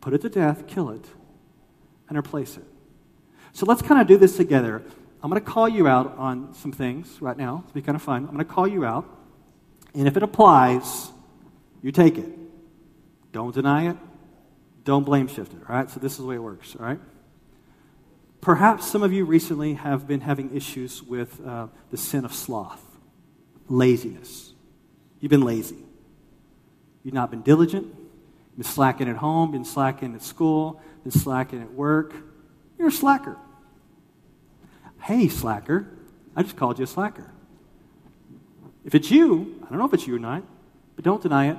put 0.02 0.14
it 0.14 0.22
to 0.22 0.30
death, 0.30 0.66
kill 0.66 0.90
it, 0.90 1.06
and 2.08 2.18
replace 2.18 2.58
it. 2.58 2.64
So 3.54 3.66
let's 3.66 3.82
kind 3.82 4.00
of 4.00 4.08
do 4.08 4.18
this 4.18 4.38
together. 4.38 4.82
I'm 5.22 5.30
going 5.30 5.42
to 5.42 5.50
call 5.50 5.68
you 5.68 5.88
out 5.88 6.18
on 6.18 6.54
some 6.54 6.72
things 6.72 7.22
right 7.22 7.38
now. 7.38 7.64
It'll 7.68 7.74
be 7.74 7.82
kind 7.82 7.96
of 7.96 8.02
fun. 8.02 8.24
I'm 8.24 8.34
going 8.34 8.38
to 8.38 8.46
call 8.46 8.68
you 8.68 8.86
out. 8.86 9.06
And 9.94 10.08
if 10.08 10.16
it 10.16 10.24
applies, 10.24 11.12
you 11.82 11.92
take 11.92 12.18
it. 12.18 12.30
Don't 13.32 13.54
deny 13.54 13.90
it. 13.90 13.98
Don't 14.86 15.04
blame 15.04 15.28
shift 15.28 15.54
it. 15.54 15.60
All 15.68 15.76
right? 15.76 15.90
So 15.90 16.00
this 16.00 16.14
is 16.14 16.20
the 16.20 16.26
way 16.26 16.36
it 16.36 16.44
works. 16.44 16.76
All 16.80 16.86
right? 16.86 17.00
Perhaps 18.42 18.90
some 18.90 19.04
of 19.04 19.12
you 19.12 19.26
recently 19.26 19.74
have 19.74 20.08
been 20.08 20.22
having 20.22 20.56
issues 20.56 21.04
with 21.04 21.46
uh, 21.46 21.68
the 21.92 21.98
sin 21.98 22.24
of 22.24 22.34
sloth, 22.34 22.82
laziness. 23.68 24.54
You've 25.20 25.30
been 25.30 25.44
lazy. 25.44 25.76
You've 27.04 27.14
not 27.14 27.30
been 27.30 27.42
diligent. 27.42 27.88
You've 27.88 28.58
been 28.58 28.64
slacking 28.64 29.10
at 29.10 29.18
home, 29.18 29.52
been 29.52 29.66
slacking 29.66 30.16
at 30.16 30.24
school, 30.24 30.82
been 31.04 31.12
slacking 31.12 31.62
at 31.62 31.74
work. 31.74 32.14
You're 32.78 32.88
a 32.88 32.92
slacker. 32.92 33.36
Hey, 35.02 35.28
slacker, 35.28 35.88
I 36.36 36.44
just 36.44 36.56
called 36.56 36.80
you 36.80 36.84
a 36.84 36.88
slacker. 36.88 37.32
If 38.86 38.96
it's 38.96 39.12
you, 39.12 39.60
I 39.64 39.70
don't 39.70 39.80
know 39.80 39.86
if 39.86 39.94
it's 39.94 40.08
you 40.08 40.16
or 40.16 40.20
not, 40.20 40.44
but 40.96 41.06
don't 41.06 41.22
deny 41.22 41.50
it. 41.50 41.58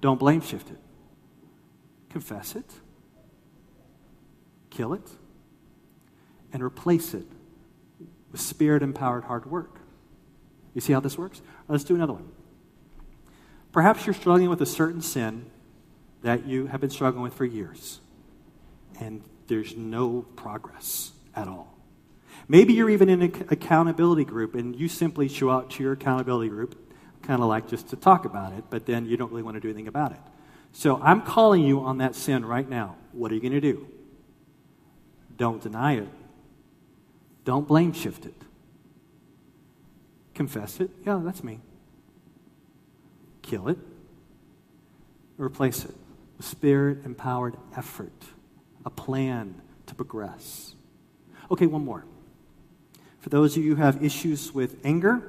Don't 0.00 0.18
blame 0.18 0.40
shift 0.40 0.70
it. 0.70 0.78
Confess 2.10 2.54
it. 2.56 2.70
Kill 4.70 4.92
it. 4.92 5.08
And 6.52 6.62
replace 6.62 7.14
it 7.14 7.26
with 8.30 8.40
spirit 8.40 8.82
empowered 8.82 9.24
hard 9.24 9.46
work. 9.46 9.78
You 10.74 10.80
see 10.80 10.92
how 10.92 11.00
this 11.00 11.16
works? 11.16 11.40
Let's 11.68 11.84
do 11.84 11.94
another 11.94 12.12
one. 12.12 12.28
Perhaps 13.72 14.06
you're 14.06 14.14
struggling 14.14 14.50
with 14.50 14.60
a 14.60 14.66
certain 14.66 15.00
sin 15.00 15.50
that 16.22 16.46
you 16.46 16.66
have 16.66 16.80
been 16.80 16.90
struggling 16.90 17.22
with 17.22 17.34
for 17.34 17.44
years, 17.44 18.00
and 19.00 19.22
there's 19.46 19.76
no 19.76 20.22
progress 20.36 21.12
at 21.34 21.48
all. 21.48 21.73
Maybe 22.48 22.74
you're 22.74 22.90
even 22.90 23.08
in 23.08 23.22
an 23.22 23.46
accountability 23.50 24.24
group 24.24 24.54
and 24.54 24.76
you 24.76 24.88
simply 24.88 25.28
show 25.28 25.50
out 25.50 25.70
to 25.70 25.82
your 25.82 25.92
accountability 25.92 26.50
group, 26.50 26.92
kind 27.22 27.40
of 27.42 27.48
like 27.48 27.68
just 27.68 27.88
to 27.88 27.96
talk 27.96 28.24
about 28.24 28.52
it, 28.52 28.64
but 28.70 28.86
then 28.86 29.06
you 29.06 29.16
don't 29.16 29.30
really 29.30 29.42
want 29.42 29.56
to 29.56 29.60
do 29.60 29.68
anything 29.68 29.88
about 29.88 30.12
it. 30.12 30.20
So 30.72 31.00
I'm 31.02 31.22
calling 31.22 31.62
you 31.62 31.80
on 31.80 31.98
that 31.98 32.14
sin 32.14 32.44
right 32.44 32.68
now. 32.68 32.96
What 33.12 33.30
are 33.30 33.34
you 33.34 33.40
going 33.40 33.52
to 33.52 33.60
do? 33.60 33.86
Don't 35.36 35.62
deny 35.62 35.94
it. 35.94 36.08
Don't 37.44 37.66
blame 37.66 37.92
shift 37.92 38.26
it. 38.26 38.34
Confess 40.34 40.80
it. 40.80 40.90
Yeah, 41.06 41.20
that's 41.24 41.44
me. 41.44 41.60
Kill 43.42 43.68
it. 43.68 43.78
Replace 45.38 45.84
it 45.84 45.94
spirit 46.40 47.04
empowered 47.04 47.56
effort, 47.76 48.12
a 48.84 48.90
plan 48.90 49.60
to 49.86 49.94
progress. 49.94 50.74
Okay, 51.50 51.66
one 51.66 51.84
more. 51.84 52.04
For 53.24 53.30
those 53.30 53.56
of 53.56 53.64
you 53.64 53.74
who 53.74 53.80
have 53.82 54.04
issues 54.04 54.52
with 54.52 54.76
anger 54.84 55.22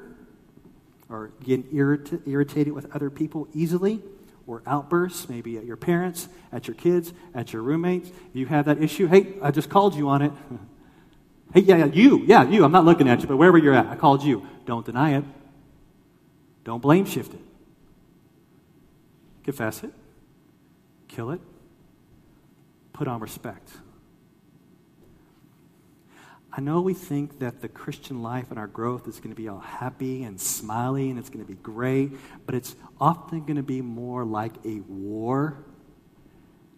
or 1.07 1.31
getting 1.41 1.63
irrit- 1.67 2.27
irritated 2.27 2.73
with 2.73 2.93
other 2.93 3.09
people 3.09 3.47
easily, 3.53 4.01
or 4.45 4.61
outbursts, 4.67 5.29
maybe 5.29 5.57
at 5.57 5.63
your 5.63 5.77
parents, 5.77 6.27
at 6.51 6.67
your 6.67 6.75
kids, 6.75 7.13
at 7.33 7.53
your 7.53 7.61
roommates, 7.61 8.11
you 8.33 8.47
have 8.47 8.65
that 8.65 8.83
issue, 8.83 9.07
hey, 9.07 9.35
I 9.41 9.51
just 9.51 9.69
called 9.69 9.95
you 9.95 10.09
on 10.09 10.23
it. 10.23 10.33
hey, 11.53 11.61
yeah, 11.61 11.77
yeah, 11.77 11.85
you, 11.85 12.17
yeah, 12.25 12.43
you. 12.43 12.65
I'm 12.65 12.71
not 12.73 12.83
looking 12.83 13.07
at 13.07 13.21
you, 13.21 13.27
but 13.27 13.37
wherever 13.37 13.57
you're 13.57 13.73
at, 13.73 13.87
I 13.87 13.95
called 13.95 14.25
you. 14.25 14.45
Don't 14.65 14.85
deny 14.85 15.15
it. 15.15 15.23
Don't 16.65 16.81
blame 16.81 17.05
shift 17.05 17.33
it. 17.33 17.39
Confess 19.45 19.85
it. 19.85 19.93
Kill 21.07 21.31
it. 21.31 21.39
Put 22.91 23.07
on 23.07 23.21
respect. 23.21 23.69
I 26.57 26.61
know 26.61 26.79
we 26.79 26.93
think 26.93 27.39
that 27.39 27.59
the 27.59 27.67
Christian 27.67 28.23
life 28.23 28.49
and 28.49 28.57
our 28.57 28.67
growth 28.67 29.09
is 29.09 29.17
going 29.17 29.31
to 29.31 29.35
be 29.35 29.49
all 29.49 29.59
happy 29.59 30.23
and 30.23 30.39
smiley 30.39 31.09
and 31.09 31.19
it's 31.19 31.29
going 31.29 31.43
to 31.43 31.51
be 31.51 31.59
great, 31.61 32.13
but 32.45 32.55
it's 32.55 32.77
often 32.99 33.41
going 33.41 33.57
to 33.57 33.63
be 33.63 33.81
more 33.81 34.23
like 34.23 34.53
a 34.63 34.79
war. 34.87 35.65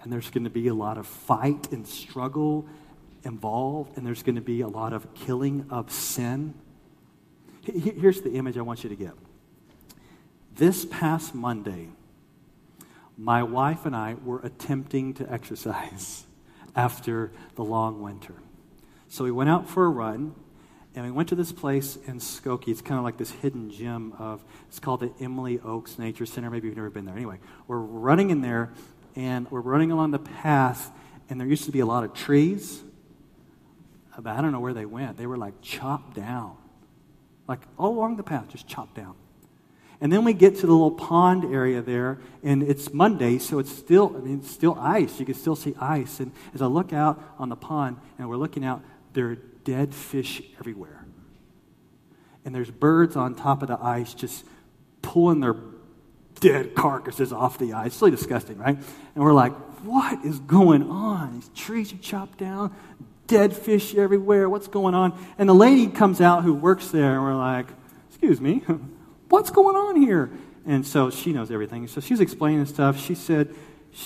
And 0.02 0.12
there's 0.12 0.32
going 0.32 0.46
to 0.46 0.50
be 0.50 0.68
a 0.68 0.74
lot 0.74 0.98
of 0.98 1.06
fight 1.06 1.72
and 1.72 1.86
struggle 1.86 2.68
involved, 3.24 3.98
and 3.98 4.06
there's 4.06 4.24
going 4.24 4.36
to 4.36 4.42
be 4.42 4.62
a 4.62 4.68
lot 4.68 4.94
of 4.94 5.14
killing 5.14 5.68
of 5.70 5.92
sin. 5.92 6.56
Here's 7.62 8.22
the 8.22 8.32
image 8.32 8.58
I 8.58 8.62
want 8.62 8.84
you 8.84 8.90
to 8.90 8.96
get. 8.96 9.14
This 10.56 10.86
past 10.86 11.36
Monday, 11.36 11.90
my 13.16 13.44
wife 13.44 13.86
and 13.86 13.96
I 13.96 14.16
were 14.24 14.40
attempting 14.40 15.14
to 15.16 15.32
exercise 15.32 16.26
after 16.76 17.32
the 17.56 17.64
long 17.64 18.02
winter. 18.02 18.34
So 19.10 19.24
we 19.24 19.32
went 19.32 19.50
out 19.50 19.70
for 19.70 19.86
a 19.86 19.90
run, 19.90 20.36
and 20.94 21.06
we 21.06 21.12
went 21.12 21.30
to 21.30 21.36
this 21.36 21.52
place 21.52 21.98
in 22.08 22.20
Skokie. 22.20 22.70
It's 22.70 22.82
kind 22.82 22.98
of 22.98 23.04
like 23.04 23.18
this 23.18 23.32
hidden 23.32 23.72
gem 23.72 24.14
of, 24.20 24.44
it's 24.68 24.80
called 24.80 25.00
the 25.00 25.12
Emily 25.20 25.60
Oaks 25.64 25.98
Nature 25.98 26.26
Center. 26.26 26.50
Maybe 26.50 26.68
you've 26.68 26.76
never 26.76 26.90
been 26.90 27.06
there. 27.06 27.16
Anyway, 27.16 27.40
we're 27.68 27.78
running 27.78 28.32
in 28.32 28.42
there, 28.42 28.74
and 29.16 29.50
we're 29.50 29.62
running 29.62 29.92
along 29.92 30.12
the 30.12 30.20
path, 30.20 30.92
and 31.30 31.40
there 31.40 31.48
used 31.48 31.66
to 31.66 31.72
be 31.72 31.80
a 31.80 31.86
lot 31.86 32.04
of 32.04 32.14
trees. 32.14 32.84
Uh, 34.16 34.22
but 34.22 34.36
I 34.36 34.42
don't 34.42 34.52
know 34.52 34.60
where 34.60 34.74
they 34.74 34.86
went. 34.86 35.18
They 35.18 35.26
were 35.26 35.38
like 35.38 35.62
chopped 35.62 36.16
down. 36.16 36.58
Like 37.48 37.62
all 37.78 37.92
along 37.92 38.18
the 38.18 38.24
path, 38.24 38.50
just 38.50 38.68
chopped 38.68 38.96
down. 38.96 39.16
And 40.00 40.12
then 40.14 40.24
we 40.24 40.34
get 40.34 40.58
to 40.58 40.68
the 40.68 40.72
little 40.72 40.92
pond 40.92 41.44
area 41.46 41.82
there, 41.82 42.20
and 42.44 42.62
it's 42.62 42.94
Monday, 42.94 43.40
so 43.40 43.58
it's 43.58 43.72
still, 43.72 44.14
I 44.16 44.20
mean, 44.20 44.40
it's 44.40 44.52
still 44.52 44.78
ice. 44.80 45.20
You 45.20 45.26
can 45.26 45.34
still 45.34 45.56
see 45.56 45.74
ice. 45.80 46.20
And 46.20 46.32
as 46.54 46.62
I 46.62 46.68
look 46.68 46.94
out 46.94 47.24
on 47.40 47.50
the 47.50 47.56
pond, 47.56 47.98
and 48.20 48.30
we're 48.30 48.38
looking 48.38 48.64
out, 48.64 48.84
there 49.18 49.32
are 49.32 49.38
dead 49.64 49.96
fish 49.96 50.44
everywhere. 50.60 51.04
And 52.46 52.54
there's 52.54 52.70
birds 52.70 53.16
on 53.16 53.34
top 53.34 53.64
of 53.64 53.68
the 53.68 53.84
ice 53.84 54.14
just 54.14 54.46
pulling 55.02 55.40
their 55.40 55.56
dead 56.40 56.76
carcasses 56.76 57.34
off 57.34 57.58
the 57.58 57.74
ice. 57.74 57.88
It's 57.88 58.02
really 58.02 58.12
disgusting, 58.12 58.60
right? 58.60 58.78
And 58.78 59.24
we're 59.24 59.34
like, 59.34 59.54
what 59.82 60.24
is 60.24 60.40
going 60.42 60.84
on? 60.84 61.34
These 61.34 61.50
trees 61.56 61.94
are 61.94 61.98
chopped 61.98 62.38
down, 62.38 62.76
dead 63.26 63.56
fish 63.56 63.96
everywhere. 63.96 64.48
What's 64.50 64.68
going 64.68 64.94
on? 64.94 65.18
And 65.40 65.50
the 65.50 65.56
lady 65.56 65.88
comes 65.88 66.22
out 66.22 66.44
who 66.44 66.54
works 66.54 66.90
there, 66.90 67.16
and 67.16 67.24
we're 67.24 67.34
like, 67.34 67.66
excuse 68.10 68.40
me, 68.40 68.62
what's 69.30 69.50
going 69.50 69.76
on 69.76 69.96
here? 70.00 70.30
And 70.68 70.86
so 70.86 71.10
she 71.10 71.34
knows 71.34 71.50
everything. 71.50 71.88
So 71.88 72.02
she's 72.02 72.20
explaining 72.20 72.68
stuff. 72.68 73.00
She 73.00 73.16
said, 73.16 73.56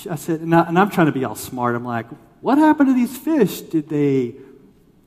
I 0.09 0.15
said, 0.15 0.39
and, 0.39 0.55
I, 0.55 0.69
am 0.69 0.89
trying 0.89 1.07
to 1.07 1.11
be 1.11 1.25
all 1.25 1.35
smart. 1.35 1.75
I'm 1.75 1.83
like, 1.83 2.05
what 2.39 2.57
happened 2.57 2.87
to 2.87 2.93
these 2.93 3.17
fish? 3.17 3.59
Did 3.59 3.89
they 3.89 4.35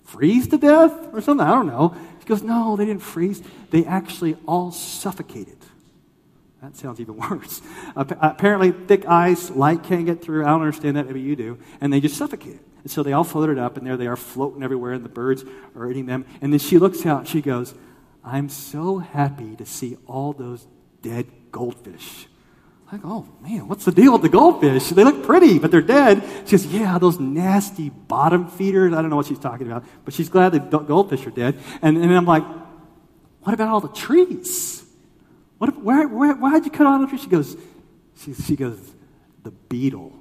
freeze 0.05 0.47
to 0.49 0.59
death 0.59 0.93
or 1.13 1.21
something? 1.21 1.47
I 1.47 1.51
don't 1.51 1.67
know. 1.67 1.97
She 2.21 2.27
goes, 2.27 2.43
No, 2.43 2.77
they 2.77 2.87
didn't 2.87 3.03
freeze. 3.03 3.43
They 3.71 3.85
actually 3.85 4.37
all 4.47 4.71
suffocated. 4.71 5.59
That 6.63 6.77
sounds 6.77 6.99
even 7.01 7.17
worse. 7.31 7.61
Apparently, 7.97 8.73
thick 8.73 9.07
ice, 9.07 9.51
light 9.51 9.83
can't 9.83 10.07
get 10.07 10.23
through. 10.23 10.45
I 10.45 10.49
don't 10.49 10.63
understand 10.63 10.97
that. 10.97 11.07
Maybe 11.07 11.21
you 11.21 11.37
do. 11.37 11.59
And 11.81 11.93
they 11.93 12.01
just 12.01 12.17
suffocated. 12.17 12.61
And 12.83 12.91
so 12.91 13.03
they 13.03 13.13
all 13.13 13.25
floated 13.25 13.59
up, 13.59 13.77
and 13.77 13.87
there 13.87 13.97
they 13.97 14.07
are 14.07 14.17
floating 14.17 14.63
everywhere, 14.63 14.93
and 14.93 15.05
the 15.05 15.11
birds 15.11 15.45
are 15.75 15.91
eating 15.91 16.07
them. 16.07 16.25
And 16.41 16.53
then 16.53 16.61
she 16.61 16.79
looks 16.79 17.05
out, 17.07 17.27
she 17.27 17.41
goes, 17.41 17.75
I'm 18.23 18.49
so 18.49 18.99
happy 18.99 19.57
to 19.57 19.67
see 19.67 19.97
all 20.07 20.33
those 20.33 20.67
dead 21.03 21.27
goldfish. 21.51 22.27
Like, 22.95 23.05
oh 23.05 23.27
man, 23.41 23.67
what's 23.67 23.85
the 23.85 23.91
deal 23.91 24.13
with 24.13 24.23
the 24.23 24.29
goldfish? 24.29 24.91
They 24.91 25.03
look 25.03 25.25
pretty, 25.25 25.59
but 25.59 25.73
they're 25.73 25.83
dead. 25.83 26.23
She 26.45 26.53
goes, 26.53 26.67
yeah, 26.67 26.97
those 26.97 27.19
nasty 27.19 27.91
bottom 27.91 28.47
feeders. 28.47 28.93
I 28.93 29.03
don't 29.03 29.11
know 29.11 29.17
what 29.17 29.27
she's 29.27 29.41
talking 29.41 29.67
about, 29.67 29.85
but 30.05 30.15
she's 30.15 30.29
glad 30.29 30.53
the 30.53 30.61
goldfish 30.61 31.27
are 31.27 31.33
dead. 31.33 31.59
And, 31.83 31.97
and 31.99 32.15
I'm 32.15 32.25
like, 32.25 32.45
what 33.43 33.53
about 33.53 33.67
all 33.67 33.81
the 33.81 33.89
trees? 33.89 34.85
What, 35.59 35.83
where, 35.83 36.07
where, 36.07 36.35
why'd 36.35 36.65
you 36.65 36.71
cut 36.71 36.87
all 36.87 37.01
the 37.01 37.09
trees? 37.09 37.23
She 37.23 37.27
goes, 37.27 37.57
she, 38.17 38.33
she 38.33 38.55
goes, 38.55 38.79
the 39.43 39.51
beetle. 39.51 40.13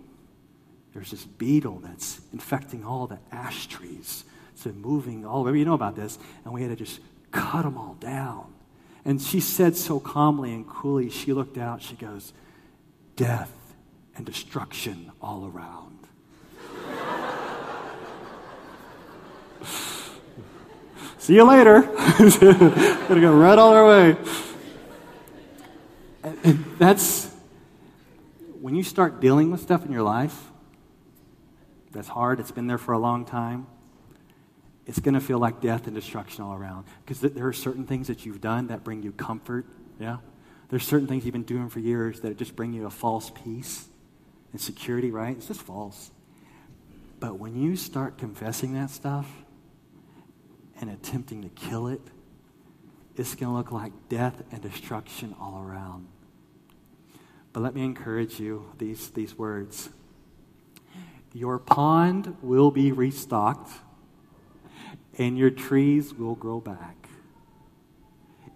There's 0.95 1.11
this 1.11 1.25
beetle 1.25 1.79
that's 1.83 2.21
infecting 2.33 2.83
all 2.83 3.05
the 3.05 3.19
ash 3.31 3.67
trees. 3.67 4.23
It's 4.53 4.65
moving 4.65 5.27
all 5.27 5.41
over. 5.41 5.55
You 5.55 5.65
know 5.65 5.75
about 5.75 5.95
this. 5.95 6.17
And 6.43 6.51
we 6.51 6.63
had 6.63 6.71
to 6.71 6.75
just 6.75 7.01
cut 7.29 7.65
them 7.65 7.77
all 7.77 7.97
down. 7.99 8.51
And 9.05 9.21
she 9.21 9.41
said 9.41 9.77
so 9.77 9.99
calmly 9.99 10.55
and 10.55 10.67
coolly, 10.67 11.11
she 11.11 11.33
looked 11.33 11.59
out, 11.59 11.83
she 11.83 11.95
goes, 11.95 12.33
death 13.15 13.51
and 14.15 14.25
destruction 14.25 15.11
all 15.21 15.45
around. 15.47 15.99
See 21.17 21.35
you 21.35 21.45
later. 21.45 21.81
Gonna 23.07 23.21
go 23.21 23.33
right 23.33 23.57
all 23.57 23.73
our 23.73 23.87
way. 23.87 24.17
And 26.43 26.65
that's 26.77 27.33
when 28.61 28.75
you 28.75 28.83
start 28.83 29.19
dealing 29.19 29.51
with 29.51 29.61
stuff 29.61 29.85
in 29.85 29.91
your 29.91 30.03
life 30.03 30.51
that's 31.93 32.07
hard, 32.07 32.39
it's 32.39 32.51
been 32.51 32.67
there 32.67 32.77
for 32.77 32.93
a 32.93 32.99
long 32.99 33.23
time, 33.23 33.67
it's 34.85 34.99
going 34.99 35.13
to 35.13 35.21
feel 35.21 35.39
like 35.39 35.61
death 35.61 35.85
and 35.87 35.95
destruction 35.95 36.43
all 36.43 36.53
around. 36.53 36.85
Because 37.05 37.21
there 37.21 37.47
are 37.47 37.53
certain 37.53 37.85
things 37.85 38.07
that 38.07 38.25
you've 38.25 38.41
done 38.41 38.67
that 38.67 38.83
bring 38.83 39.01
you 39.03 39.11
comfort, 39.11 39.65
yeah? 39.99 40.17
There's 40.69 40.85
certain 40.85 41.07
things 41.07 41.25
you've 41.25 41.33
been 41.33 41.43
doing 41.43 41.69
for 41.69 41.79
years 41.79 42.21
that 42.21 42.37
just 42.37 42.55
bring 42.55 42.73
you 42.73 42.85
a 42.85 42.89
false 42.89 43.31
peace. 43.43 43.87
and 44.51 44.61
security, 44.61 45.11
right? 45.11 45.35
It's 45.35 45.47
just 45.47 45.61
false. 45.61 46.11
But 47.19 47.39
when 47.39 47.55
you 47.55 47.75
start 47.75 48.17
confessing 48.17 48.73
that 48.73 48.91
stuff 48.91 49.27
and 50.79 50.89
attempting 50.89 51.41
to 51.41 51.49
kill 51.49 51.87
it, 51.87 52.01
it's 53.15 53.35
going 53.35 53.51
to 53.51 53.57
look 53.57 53.71
like 53.71 53.93
death 54.09 54.41
and 54.51 54.61
destruction 54.61 55.35
all 55.39 55.63
around. 55.63 56.07
But 57.51 57.61
let 57.61 57.75
me 57.75 57.83
encourage 57.83 58.39
you 58.39 58.71
these, 58.77 59.09
these 59.11 59.37
words. 59.37 59.89
Your 61.33 61.59
pond 61.59 62.35
will 62.41 62.71
be 62.71 62.91
restocked, 62.91 63.71
and 65.17 65.37
your 65.37 65.49
trees 65.49 66.13
will 66.13 66.35
grow 66.35 66.59
back. 66.59 67.02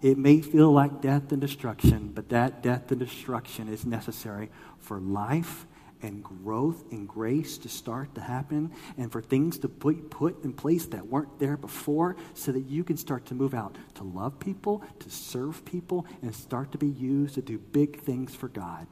It 0.00 0.16
may 0.16 0.40
feel 0.40 0.70
like 0.70 1.00
death 1.00 1.32
and 1.32 1.40
destruction, 1.40 2.12
but 2.14 2.28
that 2.28 2.62
death 2.62 2.90
and 2.90 3.00
destruction 3.00 3.68
is 3.68 3.84
necessary 3.84 4.50
for 4.78 5.00
life 5.00 5.66
and 6.02 6.22
growth 6.22 6.84
and 6.92 7.08
grace 7.08 7.58
to 7.58 7.68
start 7.68 8.14
to 8.14 8.20
happen 8.20 8.70
and 8.96 9.10
for 9.10 9.20
things 9.20 9.58
to 9.58 9.68
be 9.68 9.94
put 9.94 10.44
in 10.44 10.52
place 10.52 10.86
that 10.86 11.06
weren't 11.06 11.38
there 11.40 11.56
before 11.56 12.16
so 12.34 12.52
that 12.52 12.66
you 12.66 12.84
can 12.84 12.96
start 12.96 13.26
to 13.26 13.34
move 13.34 13.54
out 13.54 13.76
to 13.94 14.04
love 14.04 14.38
people, 14.38 14.84
to 15.00 15.10
serve 15.10 15.64
people, 15.64 16.06
and 16.22 16.34
start 16.34 16.70
to 16.72 16.78
be 16.78 16.86
used 16.86 17.34
to 17.34 17.42
do 17.42 17.58
big 17.58 18.00
things 18.00 18.34
for 18.34 18.48
God. 18.48 18.86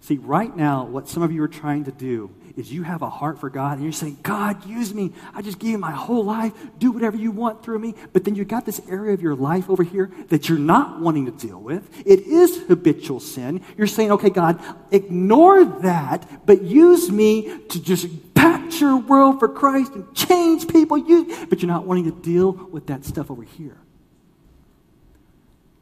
See, 0.00 0.16
right 0.16 0.54
now, 0.54 0.84
what 0.84 1.08
some 1.08 1.22
of 1.22 1.30
you 1.30 1.42
are 1.42 1.48
trying 1.48 1.84
to 1.84 1.92
do 1.92 2.30
is 2.56 2.72
you 2.72 2.82
have 2.82 3.02
a 3.02 3.10
heart 3.10 3.38
for 3.38 3.50
God 3.50 3.74
and 3.74 3.82
you're 3.82 3.92
saying, 3.92 4.18
God, 4.22 4.66
use 4.66 4.94
me. 4.94 5.12
I 5.34 5.42
just 5.42 5.58
gave 5.58 5.72
you 5.72 5.78
my 5.78 5.92
whole 5.92 6.24
life. 6.24 6.52
Do 6.78 6.90
whatever 6.90 7.16
you 7.16 7.30
want 7.30 7.62
through 7.62 7.78
me. 7.78 7.94
But 8.12 8.24
then 8.24 8.34
you 8.34 8.44
got 8.44 8.64
this 8.64 8.80
area 8.88 9.12
of 9.12 9.20
your 9.20 9.34
life 9.34 9.68
over 9.68 9.82
here 9.82 10.10
that 10.28 10.48
you're 10.48 10.58
not 10.58 11.00
wanting 11.00 11.26
to 11.26 11.32
deal 11.32 11.60
with. 11.60 11.88
It 12.06 12.20
is 12.20 12.62
habitual 12.66 13.20
sin. 13.20 13.62
You're 13.76 13.86
saying, 13.86 14.10
okay, 14.12 14.30
God, 14.30 14.60
ignore 14.90 15.64
that, 15.64 16.46
but 16.46 16.62
use 16.62 17.10
me 17.10 17.58
to 17.68 17.80
just 17.80 18.34
patch 18.34 18.80
your 18.80 18.96
world 18.96 19.38
for 19.38 19.48
Christ 19.48 19.92
and 19.94 20.12
change 20.14 20.66
people. 20.66 20.96
You, 20.96 21.46
but 21.50 21.60
you're 21.60 21.70
not 21.70 21.86
wanting 21.86 22.04
to 22.04 22.22
deal 22.22 22.52
with 22.52 22.86
that 22.86 23.04
stuff 23.04 23.30
over 23.30 23.42
here. 23.42 23.76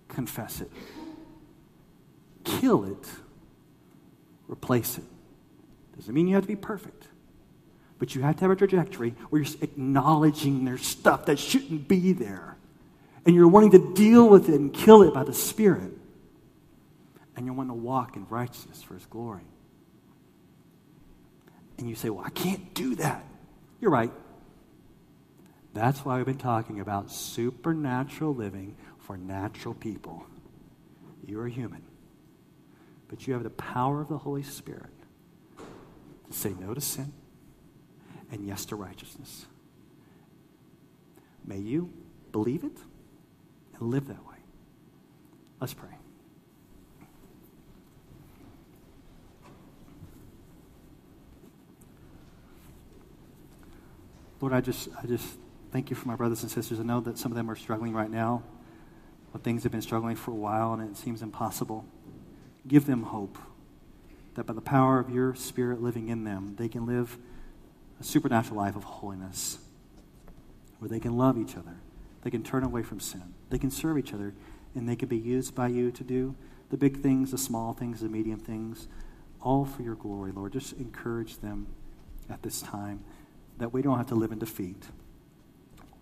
Confess 0.09 0.61
it. 0.61 0.71
Kill 2.45 2.85
it 2.85 3.07
replace 4.49 4.99
it. 4.99 5.05
Doesn't 5.97 6.15
mean 6.15 6.27
you 6.27 6.35
have 6.35 6.45
to 6.45 6.49
be 6.49 6.57
perfect, 6.57 7.07
but 7.99 8.15
you 8.15 8.23
have 8.23 8.37
to 8.37 8.41
have 8.43 8.51
a 8.51 8.57
trajectory 8.57 9.15
where 9.31 9.43
you're 9.43 9.55
acknowledging 9.61 10.65
there's 10.65 10.87
stuff 10.87 11.27
that 11.27 11.39
shouldn't 11.39 11.89
be 11.89 12.13
there. 12.13 12.57
And 13.27 13.35
you're 13.35 13.49
wanting 13.49 13.73
to 13.73 13.95
deal 13.95 14.29
with 14.29 14.49
it 14.49 14.55
and 14.55 14.73
kill 14.73 15.03
it 15.03 15.13
by 15.13 15.25
the 15.25 15.35
Spirit. 15.35 15.93
And 17.37 17.45
you're 17.45 17.55
wanting 17.55 17.77
to 17.77 17.83
walk 17.83 18.17
in 18.17 18.27
righteousness 18.29 18.83
for 18.83 18.95
His 18.95 19.05
glory. 19.07 19.45
And 21.77 21.89
you 21.89 21.95
say, 21.95 22.11
Well, 22.11 22.25
I 22.25 22.31
can't 22.31 22.73
do 22.75 22.95
that. 22.97 23.25
You're 23.81 23.91
right. 23.91 24.13
That's 25.75 26.05
why 26.05 26.17
we've 26.17 26.27
been 26.27 26.39
talking 26.39 26.81
about 26.81 27.11
supernatural 27.11 28.35
living 28.35 28.77
for 28.99 29.17
natural 29.17 29.75
people. 29.75 30.25
You're 31.27 31.47
human 31.47 31.83
but 33.09 33.27
you 33.27 33.33
have 33.33 33.43
the 33.43 33.51
power 33.51 34.01
of 34.01 34.09
the 34.09 34.19
Holy 34.19 34.43
Spirit 34.43 34.93
to 36.31 36.37
say 36.37 36.55
no 36.61 36.75
to 36.75 36.81
sin 36.81 37.13
and 38.31 38.47
yes 38.47 38.65
to 38.67 38.77
righteousness. 38.77 39.47
May 41.45 41.59
you 41.59 41.93
believe 42.31 42.65
it 42.65 42.77
and 43.79 43.91
live 43.91 44.07
that 44.09 44.25
way. 44.27 44.37
Let's 45.61 45.75
pray. 45.75 45.89
Lord, 54.41 54.53
I 54.53 54.61
just, 54.61 54.89
I 55.03 55.07
just 55.07 55.27
thank 55.73 55.91
you 55.91 55.97
for 55.97 56.07
my 56.07 56.15
brothers 56.15 56.43
and 56.43 56.51
sisters. 56.51 56.79
I 56.79 56.85
know 56.85 57.01
that 57.01 57.19
some 57.19 57.33
of 57.33 57.37
them 57.37 57.51
are 57.51 57.57
struggling 57.57 57.93
right 57.93 58.11
now. 58.11 58.45
But 59.33 59.43
things 59.43 59.63
have 59.65 59.73
been 59.73 59.83
struggling 59.83 60.17
for 60.17 60.31
a 60.31 60.35
while, 60.35 60.73
and 60.73 60.91
it 60.91 60.97
seems 60.97 61.23
impossible. 61.23 61.85
Give 62.69 62.87
them 62.87 63.05
hope 63.05 63.39
that 64.35 64.47
by 64.47 64.53
the 64.53 64.61
power 64.61 65.01
of 65.01 65.11
your 65.11 65.35
Spirit 65.35 65.83
living 65.83 66.09
in 66.09 66.25
them, 66.25 66.55
they 66.57 66.69
can 66.69 66.87
live 66.87 67.19
a 67.99 68.05
supernatural 68.05 68.59
life 68.59 68.77
of 68.77 68.85
holiness 68.85 69.59
where 70.79 70.89
they 70.89 71.01
can 71.01 71.16
love 71.16 71.37
each 71.37 71.57
other, 71.57 71.81
they 72.23 72.31
can 72.31 72.43
turn 72.45 72.62
away 72.62 72.83
from 72.83 73.01
sin, 73.01 73.35
they 73.51 73.59
can 73.59 73.71
serve 73.71 73.99
each 73.99 74.12
other, 74.12 74.35
and 74.75 74.89
they 74.89 74.95
can 74.95 75.09
be 75.09 75.16
used 75.16 75.55
by 75.55 75.66
you 75.66 75.91
to 75.91 76.05
do 76.05 76.37
the 76.71 76.77
big 76.77 77.01
things, 77.01 77.31
the 77.31 77.39
small 77.39 77.73
things, 77.73 78.01
the 78.01 78.09
medium 78.09 78.39
things, 78.39 78.87
all 79.41 79.64
for 79.64 79.83
your 79.83 79.95
glory, 79.95 80.31
Lord. 80.31 80.53
Just 80.53 80.75
encourage 80.75 81.39
them 81.39 81.66
at 82.29 82.43
this 82.43 82.61
time 82.61 83.03
that 83.57 83.73
we 83.73 83.83
don't 83.83 83.97
have 83.97 84.09
to 84.09 84.14
live 84.14 84.31
in 84.31 84.39
defeat. 84.39 84.85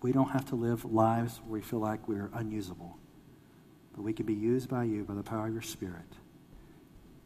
We 0.01 0.11
don't 0.11 0.29
have 0.29 0.47
to 0.49 0.55
live 0.55 0.85
lives 0.85 1.39
where 1.45 1.59
we 1.59 1.61
feel 1.61 1.79
like 1.79 2.07
we're 2.07 2.29
unusable, 2.33 2.97
but 3.95 4.03
we 4.03 4.13
can 4.13 4.25
be 4.25 4.33
used 4.33 4.69
by 4.69 4.83
you 4.83 5.03
by 5.03 5.15
the 5.15 5.23
power 5.23 5.47
of 5.47 5.53
your 5.53 5.61
Spirit. 5.61 6.05